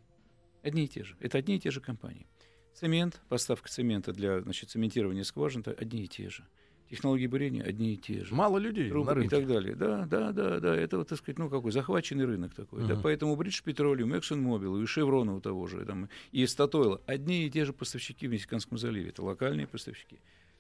[0.64, 1.16] Одни и те же.
[1.20, 2.28] Это одни и те же компании.
[2.74, 6.46] Цемент, поставка цемента для значит, цементирования скважин, это одни и те же.
[6.90, 8.34] Технологии бурения одни и те же.
[8.34, 9.36] Мало людей Трубы на рынке.
[9.36, 9.76] И так далее.
[9.76, 10.76] Да, да, да, да.
[10.76, 12.84] Это, вот, так сказать, ну, какой захваченный рынок такой.
[12.84, 12.88] Uh-huh.
[12.88, 17.50] Да, поэтому British Petroleum, ExxonMobil и Chevron у того же, там, и Statoil, одни и
[17.50, 19.10] те же поставщики в Мексиканском заливе.
[19.10, 20.20] Это локальные поставщики.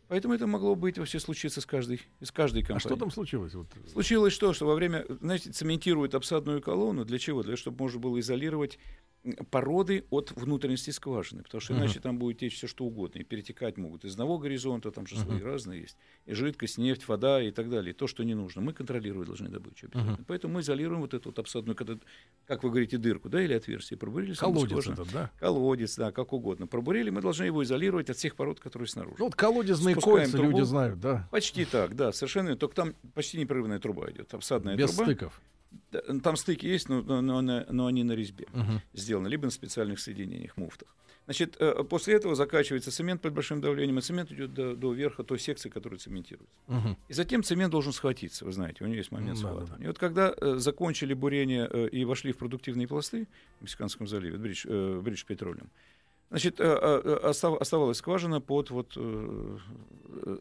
[0.10, 2.78] Поэтому это могло быть вообще случиться с каждой, с каждой компанией.
[2.78, 3.54] А что там случилось?
[3.54, 3.68] Вот.
[3.92, 7.04] Случилось что, что во время, знаете, цементируют обсадную колонну.
[7.06, 7.42] Для чего?
[7.42, 8.80] Для того, чтобы можно было изолировать
[9.50, 12.04] породы от внутренности скважины, потому что иначе uh-huh.
[12.04, 15.24] там будет течь все что угодно, и перетекать могут из одного горизонта, там же uh-huh.
[15.24, 18.62] свои разные есть, и жидкость, нефть, вода и так далее, то, что не нужно.
[18.62, 20.16] Мы контролировать должны добычу обязательно.
[20.16, 20.26] Uh-huh.
[20.28, 21.98] Поэтому мы изолируем вот эту вот обсадную, когда,
[22.46, 24.34] как вы говорите, дырку, да, или отверстие, пробурили.
[24.34, 25.32] Колодец этот, да?
[25.40, 26.68] Колодец, да, как угодно.
[26.68, 29.16] Пробурили, мы должны его изолировать от всех пород, которые снаружи.
[29.20, 30.52] Ну, вот колодезные Спускаем кольца трубу.
[30.52, 31.28] люди знают, да?
[31.32, 32.56] Почти так, да, совершенно.
[32.56, 35.06] Только там почти непрерывная труба идет, обсадная Без труба.
[35.10, 35.42] Без стыков.
[36.24, 38.80] Там стыки есть, но, но, но, но они на резьбе uh-huh.
[38.94, 40.94] сделаны, либо на специальных соединениях, муфтах.
[41.26, 45.24] Значит, э, после этого закачивается цемент под большим давлением, и цемент идет до, до верха
[45.24, 46.56] той секции, которая цементируется.
[46.68, 46.96] Uh-huh.
[47.10, 49.66] И затем цемент должен схватиться, вы знаете, у него есть момент uh-huh.
[49.66, 49.84] схвата.
[49.84, 53.28] И вот когда э, закончили бурение э, и вошли в продуктивные пласты
[53.60, 55.70] в Мексиканском заливе, Бридж, э, Бридж Петролиум,
[56.30, 57.30] Значит, э, э,
[57.60, 59.58] оставалась скважина под вот, э,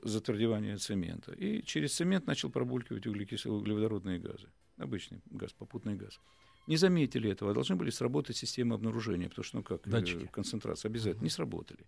[0.02, 1.32] затвердевание цемента.
[1.32, 4.48] И через цемент начал пробулькивать углекислые углеводородные газы.
[4.76, 6.20] Обычный газ, попутный газ.
[6.66, 10.26] Не заметили этого, должны были сработать системы обнаружения, потому что, ну как, Датчики.
[10.26, 11.86] концентрация обязательно, не сработали.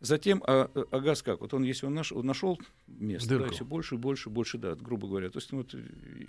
[0.00, 1.40] Затем, а, а газ как?
[1.40, 4.76] Вот он, если он, наш, он нашел место, да, все больше и больше, больше, да,
[4.76, 5.28] грубо говоря.
[5.28, 5.74] То есть ну, вот,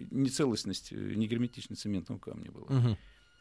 [0.10, 2.66] нецелостность, негерметичность цементного камня была.
[2.66, 2.98] Угу.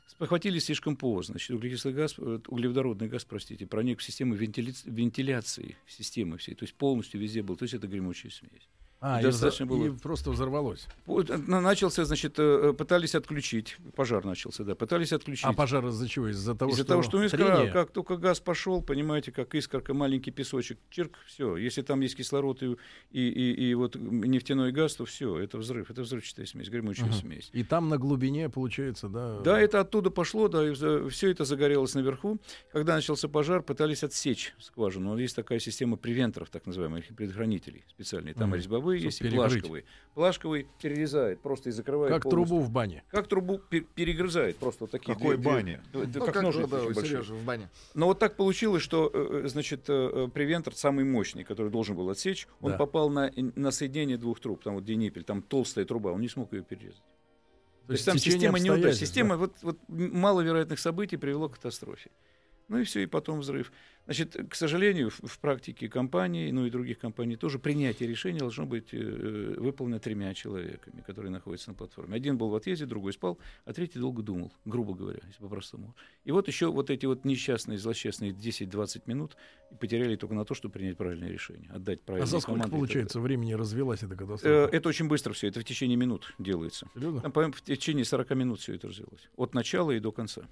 [0.08, 1.34] Спохватились слишком поздно.
[1.34, 4.72] Значит, углекислый газ, э, углеводородный газ, простите, проник в систему вентиля...
[4.84, 8.68] вентиляции системы всей, то есть полностью везде был, то есть это гремучая смесь.
[9.00, 9.86] А, достаточно и, было...
[9.86, 10.88] и просто взорвалось.
[11.06, 13.76] Начался, значит, э, пытались отключить.
[13.94, 14.74] Пожар начался, да.
[14.74, 15.44] Пытались отключить.
[15.44, 16.28] А пожар из-за чего?
[16.28, 16.88] Из-за того, из-за что...
[16.88, 21.56] того, что искра, как только газ пошел, понимаете, как искорка, маленький песочек, чирк, все.
[21.56, 22.76] Если там есть кислород и,
[23.12, 25.90] и, и, и вот нефтяной газ, то все, это взрыв.
[25.92, 27.20] Это взрывчатая смесь, гремучая uh-huh.
[27.20, 27.50] смесь.
[27.52, 29.38] И там на глубине, получается, да?
[29.40, 30.74] Да, это оттуда пошло, да, и
[31.08, 32.40] все это загорелось наверху.
[32.72, 35.16] Когда начался пожар, пытались отсечь скважину.
[35.16, 38.34] Есть такая система превенторов, так называемых, предохранителей специальные.
[38.34, 38.56] Там uh-huh.
[38.56, 39.84] резьбовые есть и плашковые.
[40.14, 42.48] Плашковый перерезает просто и закрывает Как полностью.
[42.48, 43.04] трубу в бане.
[43.08, 45.14] Как трубу пер- перегрызает просто вот такие.
[45.14, 45.82] Какой две, бане?
[45.92, 47.70] Две, ну, как, как ножницы да, Сережа, в бане.
[47.94, 52.10] Но вот так получилось, что э, э, значит э, превентор самый мощный, который должен был
[52.10, 52.78] отсечь, он да.
[52.78, 56.28] попал на, на соединение двух труб, там вот где ниппель, там толстая труба, он не
[56.28, 57.02] смог ее перерезать.
[57.82, 59.36] То, То есть там система неудач, система да?
[59.36, 62.10] вот, вот маловероятных событий привело к катастрофе.
[62.68, 63.72] Ну и все, и потом взрыв.
[64.08, 68.64] Значит, к сожалению, в, в практике компании, ну и других компаний тоже принятие решения должно
[68.64, 72.16] быть э, выполнено тремя человеками, которые находятся на платформе.
[72.16, 75.94] Один был в отъезде, другой спал, а третий долго думал, грубо говоря, если по-простому.
[76.24, 79.36] И вот еще вот эти вот несчастные, злосчастные 10-20 минут
[79.78, 83.52] потеряли только на то, чтобы принять правильное решение, отдать правильное А за сколько, получается, времени
[83.52, 84.72] развелась эта катастрофа?
[84.72, 86.88] Э, это очень быстро все, это в течение минут делается.
[86.94, 87.20] Серьезно?
[87.20, 89.28] Там, по в течение 40 минут все это развелось.
[89.36, 90.48] От начала и до конца.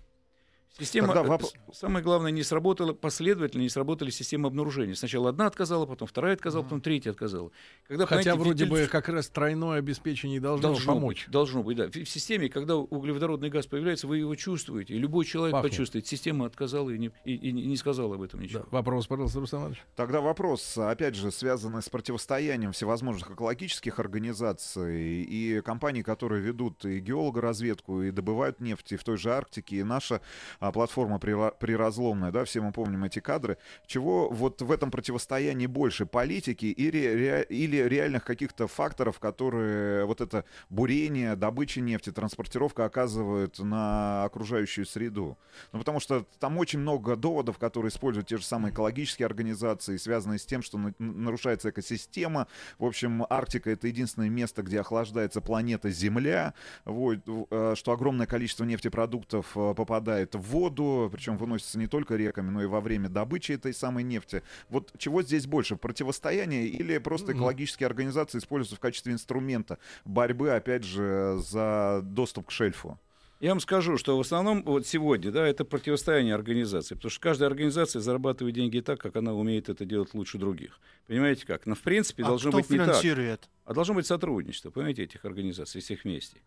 [0.79, 1.43] Система, Тогда воп...
[1.73, 4.95] самое главное, не сработала последовательно, не сработали системы обнаружения.
[4.95, 7.51] Сначала одна отказала, потом вторая отказала, потом третья отказала.
[7.89, 8.85] Когда, Хотя вроде вентиль...
[8.85, 11.25] бы как раз тройное обеспечение должно, должно помочь.
[11.25, 11.89] Быть, должно быть, да.
[11.89, 15.71] В системе, когда углеводородный газ появляется, вы его чувствуете, и любой человек Пахнет.
[15.71, 16.07] почувствует.
[16.07, 18.61] Система отказала и не, и, и не сказала об этом ничего.
[18.61, 18.67] Да.
[18.71, 19.83] Вопрос, пожалуйста, Руслан Иванович.
[19.95, 27.01] Тогда вопрос, опять же, связанный с противостоянием всевозможных экологических организаций и компаний, которые ведут и
[27.01, 30.21] геологоразведку, и добывают нефть и в той же Арктике, и наша
[30.69, 36.07] а, платформа приразломная, да, все мы помним эти кадры, чего вот в этом противостоянии больше,
[36.07, 44.25] политики или, или реальных каких-то факторов, которые вот это бурение, добыча нефти, транспортировка оказывают на
[44.25, 45.39] окружающую среду.
[45.73, 50.39] Ну, потому что там очень много доводов, которые используют те же самые экологические организации, связанные
[50.39, 52.47] с тем, что нарушается экосистема.
[52.79, 58.65] В общем, Арктика— это единственное место, где охлаждается планета Земля, вот, э, что огромное количество
[58.65, 63.53] нефтепродуктов э, попадает в воду, причем выносится не только реками, но и во время добычи
[63.53, 64.43] этой самой нефти.
[64.71, 70.85] Вот чего здесь больше, противостояние или просто экологические организации используются в качестве инструмента борьбы, опять
[70.85, 72.99] же, за доступ к шельфу?
[73.39, 77.51] Я вам скажу, что в основном вот сегодня, да, это противостояние организации, потому что каждая
[77.51, 80.81] организация зарабатывает деньги так, как она умеет это делать лучше других.
[81.07, 81.67] Понимаете как?
[81.67, 83.41] Но в принципе а должно быть не так.
[83.67, 86.39] А должно быть сотрудничество, понимаете, этих организаций всех вместе.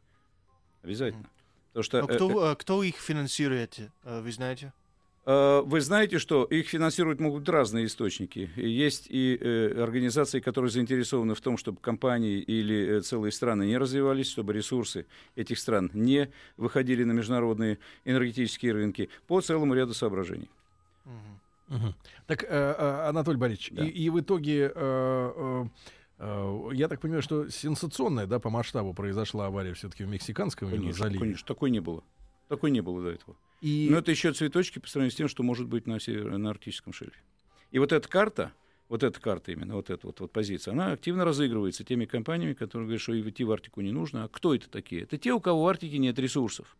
[0.81, 1.29] Обязательно.
[1.79, 4.73] Потому что, а кто, э, э, кто их финансирует, э, вы знаете?
[5.25, 8.49] Э, вы знаете, что их финансируют могут разные источники.
[8.55, 13.77] Есть и э, организации, которые заинтересованы в том, чтобы компании или э, целые страны не
[13.77, 20.49] развивались, чтобы ресурсы этих стран не выходили на международные энергетические рынки по целому ряду соображений.
[21.05, 21.75] Угу.
[21.77, 21.93] Угу.
[22.27, 23.85] Так, э, Анатолий Борисович, да.
[23.85, 24.71] и, и в итоге...
[24.75, 25.65] Э, э,
[26.19, 31.19] я так понимаю, что сенсационная, да, по масштабу произошла авария все-таки в Мексиканском конечно, заливе.
[31.19, 32.03] Конечно, такой не было.
[32.49, 33.37] Такой не было до этого.
[33.61, 33.87] И...
[33.89, 36.37] Но это еще цветочки по сравнению с тем, что может быть на, север...
[36.37, 37.19] на арктическом шельфе.
[37.71, 38.51] И вот эта карта,
[38.89, 42.87] вот эта карта именно, вот эта вот, вот позиция, она активно разыгрывается теми компаниями, которые
[42.87, 44.23] говорят, что идти в Арктику не нужно.
[44.23, 45.03] А кто это такие?
[45.03, 46.75] Это те, у кого в Арктике нет ресурсов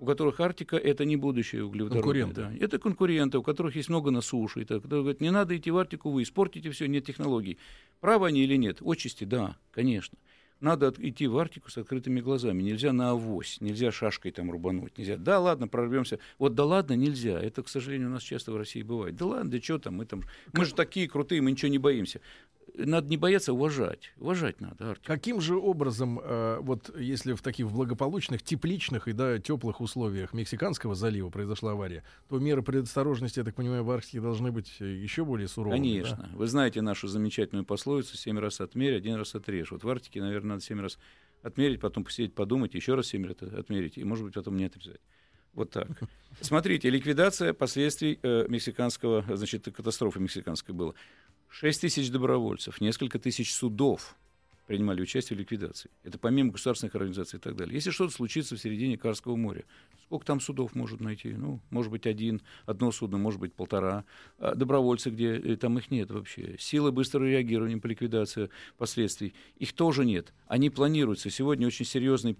[0.00, 2.24] у которых Арктика это не будущее углеводородное.
[2.24, 2.58] Конкуренты.
[2.58, 2.64] Да.
[2.64, 4.62] Это конкуренты, у которых есть много на суше.
[4.62, 7.58] Это, которые говорят, не надо идти в Арктику, вы испортите все, нет технологий.
[8.00, 8.78] Правы они или нет?
[8.80, 10.18] Отчасти, да, конечно.
[10.58, 12.62] Надо идти в Арктику с открытыми глазами.
[12.62, 14.96] Нельзя на авось, нельзя шашкой там рубануть.
[14.98, 15.16] Нельзя.
[15.16, 16.18] Да, ладно, прорвемся.
[16.38, 17.40] Вот да ладно, нельзя.
[17.40, 19.16] Это, к сожалению, у нас часто в России бывает.
[19.16, 20.22] Да ладно, да что там, мы там.
[20.52, 22.20] Мы же такие крутые, мы ничего не боимся
[22.76, 24.12] надо не бояться, уважать.
[24.18, 24.90] Уважать надо.
[24.90, 25.04] Артем.
[25.04, 30.94] Каким же образом, э, вот если в таких благополучных, тепличных и да, теплых условиях Мексиканского
[30.94, 35.24] залива произошла авария, то меры предосторожности, я так понимаю, в Арктике должны быть э, еще
[35.24, 35.78] более суровыми.
[35.78, 36.28] Конечно.
[36.30, 36.36] Да?
[36.36, 39.70] Вы знаете нашу замечательную пословицу «семь раз отмерь, один раз отрежь».
[39.70, 40.98] Вот в Арктике, наверное, надо семь раз
[41.42, 45.00] отмерить, потом посидеть, подумать, еще раз семь раз отмерить, и, может быть, потом не отрезать.
[45.52, 45.88] Вот так.
[46.40, 50.94] Смотрите, ликвидация последствий э, мексиканского, значит, катастрофы мексиканской была.
[51.50, 54.16] 6 тысяч добровольцев, несколько тысяч судов
[54.70, 55.90] принимали участие в ликвидации.
[56.04, 57.74] Это помимо государственных организаций и так далее.
[57.74, 59.64] Если что-то случится в середине Карского моря,
[60.04, 61.32] сколько там судов может найти?
[61.32, 64.04] Ну, может быть, один, одно судно, может быть, полтора.
[64.38, 66.54] А добровольцы, где э, там их нет вообще.
[66.56, 70.32] Силы быстрого реагирования по ликвидации последствий, их тоже нет.
[70.46, 71.30] Они планируются.
[71.30, 72.36] Сегодня очень серьезный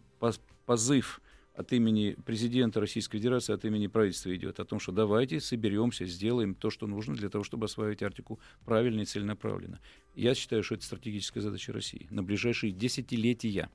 [0.66, 1.20] позыв
[1.54, 6.54] от имени президента Российской Федерации, от имени правительства идет о том, что давайте соберемся, сделаем
[6.54, 9.80] то, что нужно для того, чтобы осваивать Арктику правильно и целенаправленно.
[10.14, 13.70] Я считаю, что это стратегическая задача России на ближайшие десятилетия.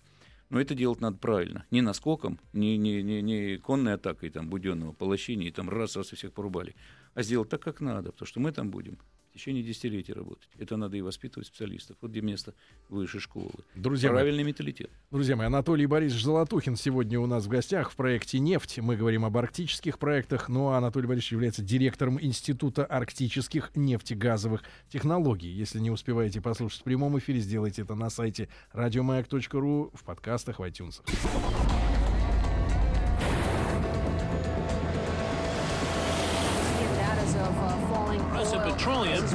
[0.50, 1.66] Но это делать надо правильно.
[1.72, 6.16] Не наскоком, не, не, не, не конной атакой там, буденного полощения, и там раз-раз и
[6.16, 6.76] всех порубали,
[7.16, 9.00] а сделать так, как надо, потому что мы там будем
[9.36, 10.50] течение десятилетий работать.
[10.58, 11.98] Это надо и воспитывать специалистов.
[12.02, 12.54] Вот где место
[12.90, 13.52] высшей школы.
[13.76, 14.90] Друзья мои, Правильный менталитет.
[15.12, 18.80] Друзья мои, Анатолий Борисович Золотухин сегодня у нас в гостях в проекте «Нефть».
[18.80, 25.50] Мы говорим об арктических проектах, но Анатолий Борисович является директором Института арктических нефтегазовых технологий.
[25.50, 30.64] Если не успеваете послушать в прямом эфире, сделайте это на сайте радиомаяк.ру, в подкастах, в
[30.64, 31.02] iTunes.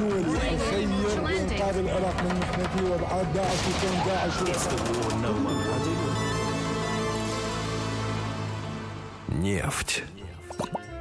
[0.00, 0.88] دول الخير
[1.24, 4.32] بإنقاذ العراق من محنته وابعاد داعش وكون داعش
[9.28, 10.04] Нефть.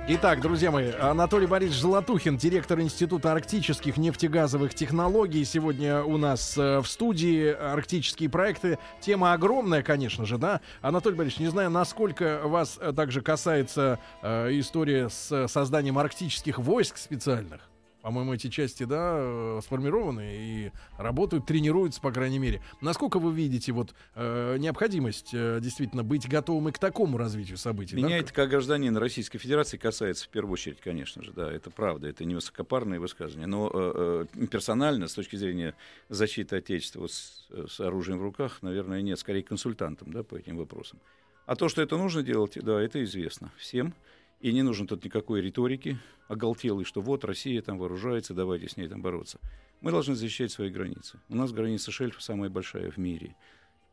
[0.08, 5.43] Итак, друзья мои, Анатолий Борисович Золотухин, директор Института арктических нефтегазовых технологий.
[5.45, 8.78] Сегодня у нас э, в студии арктические проекты.
[8.99, 10.62] Тема огромная, конечно же, да?
[10.82, 16.97] Анатолий Борисович, не знаю, насколько вас э, также касается э, история с созданием арктических войск
[16.97, 17.62] специальных.
[18.02, 22.62] По-моему, эти части, да, э, сформированы и работают, тренируются, по крайней мере.
[22.80, 27.96] Насколько вы видите вот э, необходимость э, действительно быть готовым и к такому развитию событий?
[27.96, 28.02] да?
[28.02, 32.08] Меня это как гражданин Российской Федерации касается в первую очередь, конечно же, да, это правда,
[32.08, 35.74] это не высокопарные высказывания, но э, э, персонально, с точки зрения
[36.08, 40.98] защиты Отечества с, с оружием в руках, наверное, нет, скорее консультантом, да, по этим вопросам.
[41.46, 43.92] А то, что это нужно делать, да, это известно всем,
[44.40, 45.98] и не нужно тут никакой риторики
[46.29, 49.38] оголтелой, что вот Россия там вооружается, давайте с ней там бороться.
[49.81, 51.20] Мы должны защищать свои границы.
[51.29, 53.37] У нас граница шельфа самая большая в мире.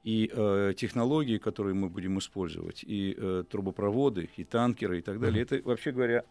[0.04, 5.44] И э, технологии, которые мы будем использовать, и э, трубопроводы, и танкеры, и так далее,
[5.44, 6.24] это, вообще говоря,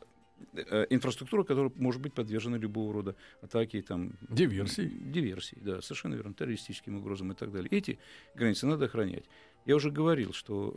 [0.55, 4.89] э, инфраструктура, которая может быть подвержена любого рода атаке, там, Диверсий.
[4.89, 7.69] диверсий, да, совершенно верно, террористическим угрозам и так далее.
[7.71, 7.99] Эти
[8.35, 9.25] границы надо охранять.
[9.67, 10.73] Я уже говорил, что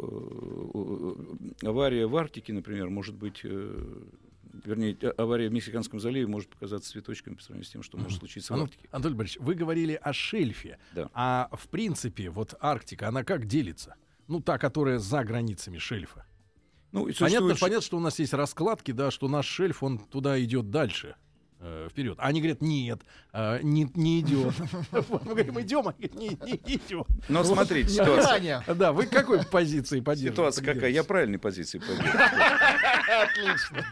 [0.74, 4.02] э, э, авария в Арктике, например, может быть, э,
[4.66, 8.20] вернее, а- авария в Мексиканском заливе может показаться цветочками по сравнению с тем, что может
[8.20, 8.88] случиться в Арктике.
[8.92, 10.80] Анатолий Борисович, вы говорили о шельфе.
[10.94, 11.10] Да.
[11.14, 13.96] А в принципе, вот Арктика, она как делится?
[14.28, 16.26] Ну, та, которая за границами шельфа.
[16.92, 20.00] Ну, Понятно, существует ш- понятно, что у нас есть раскладки, да, что наш шельф, он
[20.00, 21.16] туда идет дальше.
[21.60, 22.18] Э, вперед.
[22.20, 23.02] А они говорят, нет,
[23.34, 24.54] э, не, не идет.
[24.92, 27.08] Мы говорим, идем, они говорят, не, не идет.
[27.28, 28.64] Но смотрите, ситуация.
[28.76, 30.34] Да, вы какой позиции поддерживаете?
[30.34, 30.92] ситуация какая?
[30.92, 32.20] Я правильной позиции поддерживаю.
[33.24, 33.86] Отлично.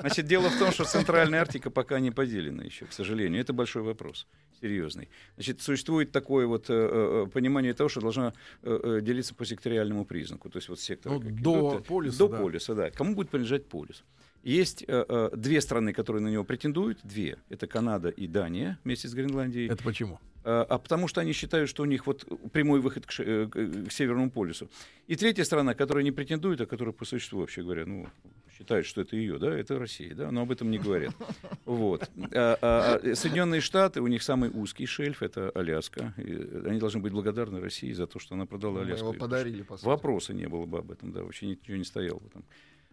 [0.00, 3.40] Значит, дело в том, что Центральная Арктика пока не поделена еще, к сожалению.
[3.40, 4.26] Это большой вопрос,
[4.60, 5.08] серьезный.
[5.36, 10.48] Значит, существует такое вот э, э, понимание того, что должна э, делиться по секториальному признаку.
[10.48, 11.16] То есть вот секторы...
[11.16, 12.38] Ну, до идут, полюса, До да.
[12.38, 12.90] полюса, да.
[12.90, 14.04] Кому будет принадлежать полюс?
[14.42, 16.98] Есть э, э, две страны, которые на него претендуют.
[17.04, 17.36] Две.
[17.50, 19.68] Это Канада и Дания вместе с Гренландией.
[19.70, 20.18] Это почему?
[20.42, 23.88] А а потому что они считают, что у них вот прямой выход к, э, к-
[23.88, 24.70] к Северному полюсу.
[25.06, 28.06] И третья страна, которая не претендует, а которая по существу вообще говоря, ну,
[28.56, 31.14] считает, что это ее, да, это Россия, да, но об этом не говорят.
[31.66, 32.10] Вот.
[32.32, 36.14] А- а- а Соединенные Штаты, у них самый узкий шельф, это Аляска.
[36.16, 36.32] И
[36.66, 39.08] они должны быть благодарны России за то, что она продала Мы Аляску.
[39.08, 39.86] его подарили, по сути.
[39.86, 42.44] Вопроса не было бы об этом, да, вообще ничего не стояло бы там.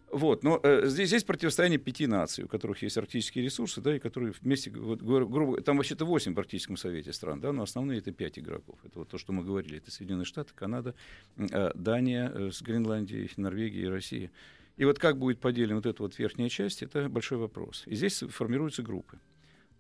[0.10, 4.00] Вот, но э, здесь есть противостояние пяти наций, у которых есть арктические ресурсы, да, и
[4.00, 8.00] которые вместе, вот, гру- грубо, там вообще-то восемь в Арктическом совете стран, да, но основные
[8.00, 8.80] это пять игроков.
[8.86, 10.96] Это вот то, что мы говорили, это Соединенные Штаты, Канада,
[11.36, 14.32] э, Дания э, с Гренландией, Норвегия и Россия.
[14.78, 17.84] И вот как будет поделена вот эта вот верхняя часть, это большой вопрос.
[17.86, 19.20] И здесь формируются группы.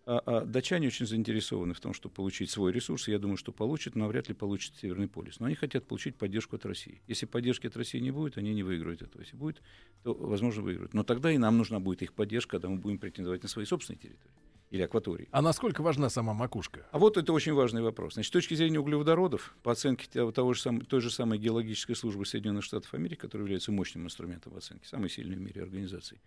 [0.09, 3.09] А, а датчане очень заинтересованы в том, чтобы получить свой ресурс.
[3.09, 5.41] Я думаю, что получат, но вряд ли получат Северный полюс.
[5.41, 7.01] Но они хотят получить поддержку от России.
[7.07, 9.21] Если поддержки от России не будет, они не выиграют этого.
[9.21, 9.61] Если будет,
[10.03, 10.93] то, возможно, выиграют.
[10.93, 13.99] Но тогда и нам нужна будет их поддержка, когда мы будем претендовать на свои собственные
[13.99, 14.31] территории
[14.69, 15.27] или акватории.
[15.31, 16.87] А насколько важна сама макушка?
[16.91, 18.13] А вот это очень важный вопрос.
[18.13, 22.25] Значит, с точки зрения углеводородов, по оценке того, же сам- той же самой геологической службы
[22.25, 26.19] Соединенных Штатов Америки, которая является мощным инструментом оценки, самой сильной в мире организации,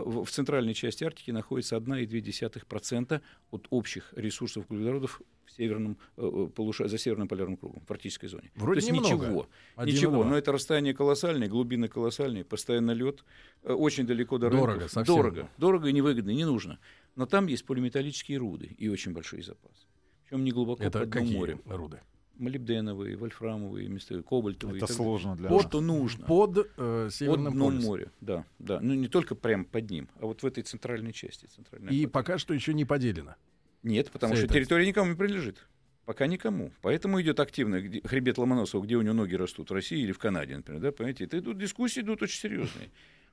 [0.00, 6.48] в, в центральной части Арктики находится 1,2% от общих ресурсов углеводородов в северном, э, э,
[6.54, 8.50] полуша- за северным полярным кругом, в арктической зоне.
[8.54, 9.26] Вроде То есть немного.
[9.26, 9.48] ничего.
[9.76, 13.24] Один Ничего, но это расстояние колоссальное, глубины колоссальные, постоянно лед,
[13.64, 14.92] э, очень далеко до Дорого, рынков.
[14.92, 15.16] совсем.
[15.16, 16.78] Дорого, дорого и невыгодно, не нужно.
[17.16, 19.86] Но там есть полиметаллические руды и очень большой запас.
[20.24, 21.58] Причем не глубоко Это под какие моря.
[21.66, 22.00] руды?
[22.40, 24.78] Молибденовые, вольфрамовые, места, кобальтовые.
[24.78, 25.66] Это сложно для Вот нас.
[25.70, 26.24] что нужно.
[26.26, 26.64] Под э,
[27.04, 27.82] Под Северным полюсом.
[27.84, 28.80] моря, да, да.
[28.80, 31.46] Ну не только прямо под ним, а вот в этой центральной части.
[31.46, 33.34] Центральной И пока что еще не поделено.
[33.82, 35.66] Нет, потому что эта- территория никому не принадлежит.
[36.06, 36.72] Пока никому.
[36.82, 40.18] Поэтому идет активно где- хребет Ломоносова, где у него ноги растут, в России или в
[40.18, 41.24] Канаде, например, да, понимаете?
[41.24, 42.90] Это идут дискуссии идут очень серьезные.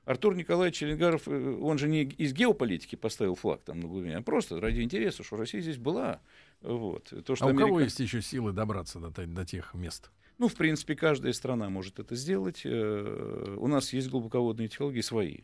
[0.08, 4.22] Артур Николаевич Челенгаров, э, он же не из геополитики поставил флаг там на глубине, а
[4.22, 6.22] просто ради интереса, что Россия здесь была.
[6.62, 7.12] Вот.
[7.26, 10.10] То, что А у кого Америка- есть еще силы добраться до, до тех мест?
[10.38, 12.62] Ну, в принципе, каждая страна может это сделать.
[12.64, 15.40] Э, У нас есть глубоководные технологии свои.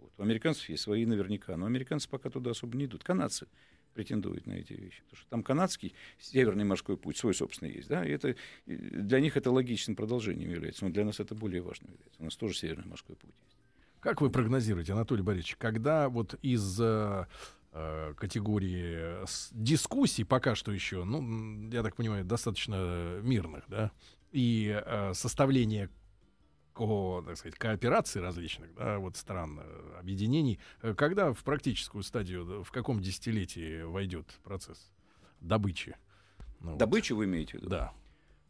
[0.00, 0.12] Вот.
[0.16, 3.04] У американцев есть свои наверняка, но американцы пока туда особо не идут.
[3.04, 3.48] Канадцы
[3.92, 5.02] претендуют на эти вещи.
[5.02, 7.88] Потому что там канадский северный морской путь свой собственный есть.
[7.88, 8.02] Да?
[8.02, 10.86] И это, для них это логичным продолжением является.
[10.86, 12.22] Но для нас это более важным является.
[12.22, 13.53] У нас тоже северный морской путь есть.
[14.04, 17.24] Как вы прогнозируете, Анатолий Борисович, когда вот из э,
[17.72, 23.92] э, категории э, дискуссий пока что еще, ну, я так понимаю, достаточно мирных, да,
[24.30, 25.88] и э, составление
[26.74, 29.62] ко, так сказать, кооперации различных, да, вот стран,
[29.98, 30.60] объединений,
[30.98, 34.92] когда в практическую стадию, в каком десятилетии войдет процесс
[35.40, 35.96] добычи?
[36.60, 37.70] Ну, вот, Добычу вы имеете в виду?
[37.70, 37.94] Да,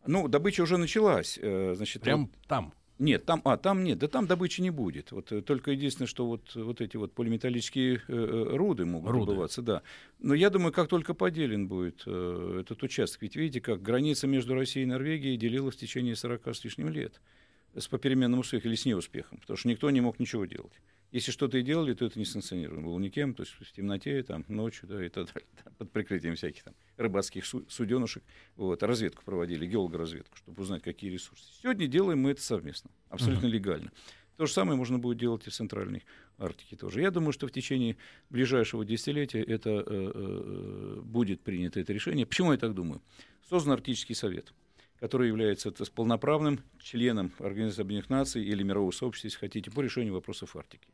[0.05, 1.39] Ну, добыча уже началась.
[1.41, 2.75] Значит, прям там.
[2.99, 5.11] Нет, там, а, там нет, да там добычи не будет.
[5.11, 9.27] Вот э, только единственное, что вот, вот эти вот полиметаллические э, э, руды могут Руды.
[9.27, 9.83] добываться, да.
[10.21, 14.55] Но я думаю, как только поделен будет э, этот участок, ведь видите, как граница между
[14.55, 17.21] Россией и Норвегией делилась в течение 40 с лишним лет
[17.77, 20.73] с попеременным успехом или с неуспехом, потому что никто не мог ничего делать.
[21.15, 24.45] Если что-то и делали, то это не санкционировано было никем, то есть в темноте, там,
[24.49, 28.25] ночью, да, и так далее, да, под прикрытием всяких там рыбацких су- суденышек,
[28.57, 31.45] вот, разведку проводили, геологоразведку, чтобы узнать, какие ресурсы.
[31.63, 33.93] Сегодня делаем мы это совместно, абсолютно легально.
[34.37, 36.03] То же самое можно будет делать и в Центральной
[36.37, 37.01] Арктике тоже.
[37.01, 37.97] Я думаю, что в течение
[38.29, 42.27] ближайшего десятилетия это э, э, будет принято это решение.
[42.27, 43.01] Почему я так думаю?
[43.49, 44.53] Создан Арктический совет,
[44.99, 50.15] который является сказать, полноправным членом Организации Объединенных Наций или мирового сообщества, если хотите, по решению
[50.15, 50.89] вопросов Арктики.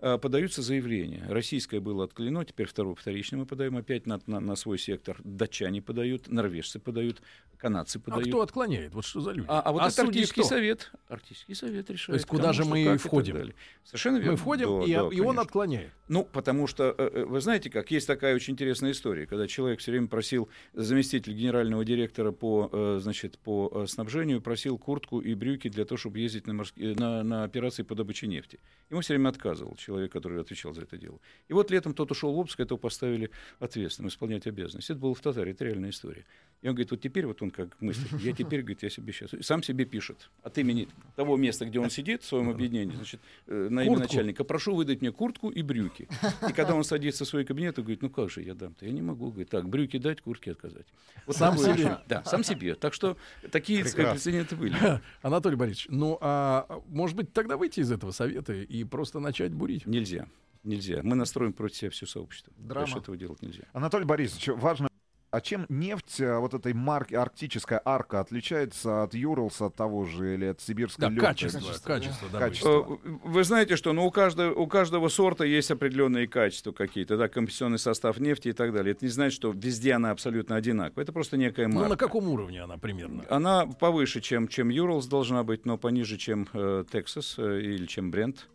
[0.00, 1.24] А, Подаются заявления.
[1.28, 5.16] Российское было отклонено, теперь второе вторичное мы подаем опять на, на, на свой сектор.
[5.24, 7.20] Датчане подают, норвежцы подают,
[7.56, 8.28] канадцы А подают.
[8.28, 8.94] кто отклоняет?
[8.94, 9.46] Вот что за люди?
[9.48, 10.48] А, а вот это судьи Арктический кто?
[10.48, 10.92] совет.
[11.08, 12.18] Арктический совет решает.
[12.18, 13.52] есть куда же мы как входим?
[13.82, 14.32] Совершенно верно.
[14.32, 15.90] Мы входим, Да, и, да, и он отклоняет.
[16.06, 19.80] Ну, потому что, э, э, вы знаете как, есть такая очень интересная история, когда человек
[19.80, 25.34] все время просил, заместитель генерального директора по, э, значит, по э, снабжению, просил куртку и
[25.34, 28.60] брюки для того, чтобы ездить на, морские, на, на операции по добыче нефти.
[28.90, 31.18] Ему все время отказывал человек, который отвечал за это дело.
[31.48, 34.92] И вот летом тот ушел в отпуск, этого поставили ответственным, исполнять обязанности.
[34.92, 36.24] Это было в Татаре, это реальная история.
[36.60, 39.30] И он говорит, вот теперь вот он как мыслит, я теперь, говорит, я себе сейчас,
[39.46, 43.68] сам себе пишет от имени того места, где он сидит в своем объединении, значит, э,
[43.70, 44.02] на имя Куртку.
[44.02, 46.08] начальника, прошу выдать мне куртку и брюки.
[46.48, 48.84] И когда он садится в свой кабинет, он говорит, ну как же я дам-то?
[48.86, 49.28] Я не могу.
[49.28, 50.86] Говорит, так, брюки дать, куртки отказать.
[51.26, 51.72] Вот Сам себе?
[51.72, 51.98] решение.
[52.08, 52.74] Да, сам себе.
[52.74, 53.16] Так что
[53.50, 54.74] такие прецеденты были.
[55.22, 59.77] Анатолий Борисович, ну а может быть тогда выйти из этого совета и просто начать бурить?
[59.86, 60.26] Нельзя.
[60.64, 61.00] Нельзя.
[61.02, 62.52] Мы настроим против себя все сообщество.
[62.56, 62.86] Драма.
[62.86, 63.62] Дальше этого делать нельзя.
[63.72, 64.88] Анатолий Борисович, важно.
[65.30, 70.34] А чем нефть э, вот этой марки арктическая арка отличается от Юрлса, от того же,
[70.34, 71.28] или от сибирской Да, лёгкой?
[71.28, 72.38] качество, Качество, качество, да.
[72.38, 72.98] Качество.
[73.04, 77.28] Э, Вы знаете, что ну, у, каждого, у каждого сорта есть определенные качества какие-то, да,
[77.28, 78.92] компенсационный состав нефти и так далее.
[78.92, 81.02] Это не значит, что везде она абсолютно одинаковая.
[81.02, 81.82] Это просто некая марка.
[81.82, 83.26] Ну на каком уровне она примерно?
[83.28, 88.10] Она повыше, чем, чем Юрлс должна быть, но пониже, чем э, Texas э, или чем
[88.10, 88.48] Брент.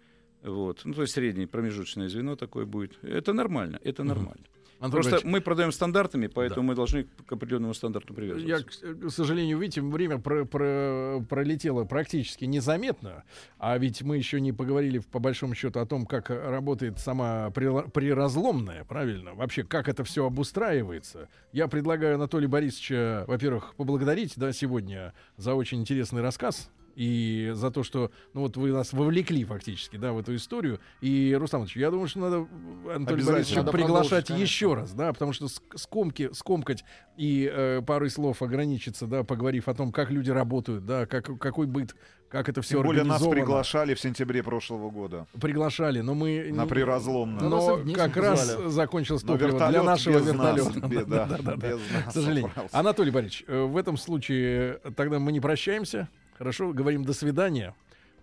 [0.43, 0.81] Вот.
[0.83, 2.97] Ну, то есть среднее промежуточное звено такое будет.
[3.01, 4.43] Это нормально, это нормально.
[4.83, 8.85] Анатолий Просто Борисович, мы продаем стандартами, поэтому мы должны к определенному стандарту я, привязываться.
[8.93, 13.23] к, к сожалению, видите, время про- про- пролетело практически незаметно,
[13.59, 18.83] а ведь мы еще не поговорили по большому счету о том, как работает сама приразломная,
[18.83, 19.33] правильно?
[19.35, 21.29] Вообще, как это все обустраивается.
[21.53, 27.83] Я предлагаю Анатолия Борисовича, во-первых, поблагодарить да, сегодня за очень интересный рассказ и за то,
[27.83, 30.79] что ну вот вы нас вовлекли фактически, да, в эту историю.
[31.01, 33.31] И, Рустам Ильич, я думаю, что надо Анатолия Обязательно.
[33.33, 36.83] Борисовича Надо приглашать еще раз, да, потому что ск- скомки, скомкать
[37.17, 41.67] и э, парой слов ограничиться, да, поговорив о том, как люди работают, да, как, какой
[41.67, 41.95] быт,
[42.29, 46.49] как это все Тем более нас приглашали в сентябре прошлого года Приглашали, но мы...
[46.51, 47.05] на нас
[47.41, 50.87] Но как раз закончилось Но топливо для нашего без нас, вертолета.
[50.87, 51.55] бе- да, Да-да-да.
[51.55, 52.49] без нас К сожалению.
[52.49, 52.77] собрался.
[52.79, 56.09] Анатолий Борисович, э, в этом случае э, тогда мы не прощаемся.
[56.37, 57.73] Хорошо, говорим до свидания.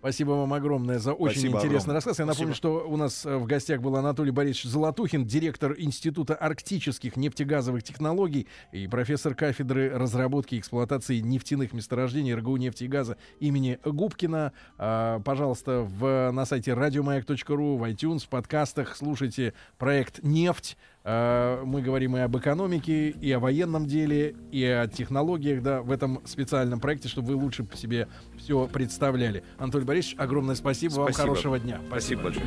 [0.01, 1.95] Спасибо вам огромное за очень Спасибо интересный огромное.
[1.97, 2.17] рассказ.
[2.17, 7.15] Я напомню, что у нас э, в гостях был Анатолий Борисович Золотухин, директор Института арктических
[7.17, 13.77] нефтегазовых технологий и профессор кафедры разработки и эксплуатации нефтяных месторождений РГУ нефти и газа имени
[13.85, 14.53] Губкина.
[14.79, 20.77] А, Пожалуйста, в, на сайте радиомаяк.ру, в iTunes, в подкастах слушайте проект «Нефть».
[21.03, 25.91] А, Мы говорим и об экономике, и о военном деле, и о технологиях, да, в
[25.91, 29.43] этом специальном проекте, чтобы вы лучше по себе все представляли.
[29.57, 31.27] Анатолий Борисович, огромное спасибо, вам Спасибо.
[31.29, 31.81] хорошего дня.
[31.87, 32.45] Спасибо большое.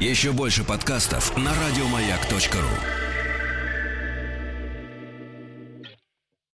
[0.00, 3.09] Еще больше подкастов на радиомаяк.ру.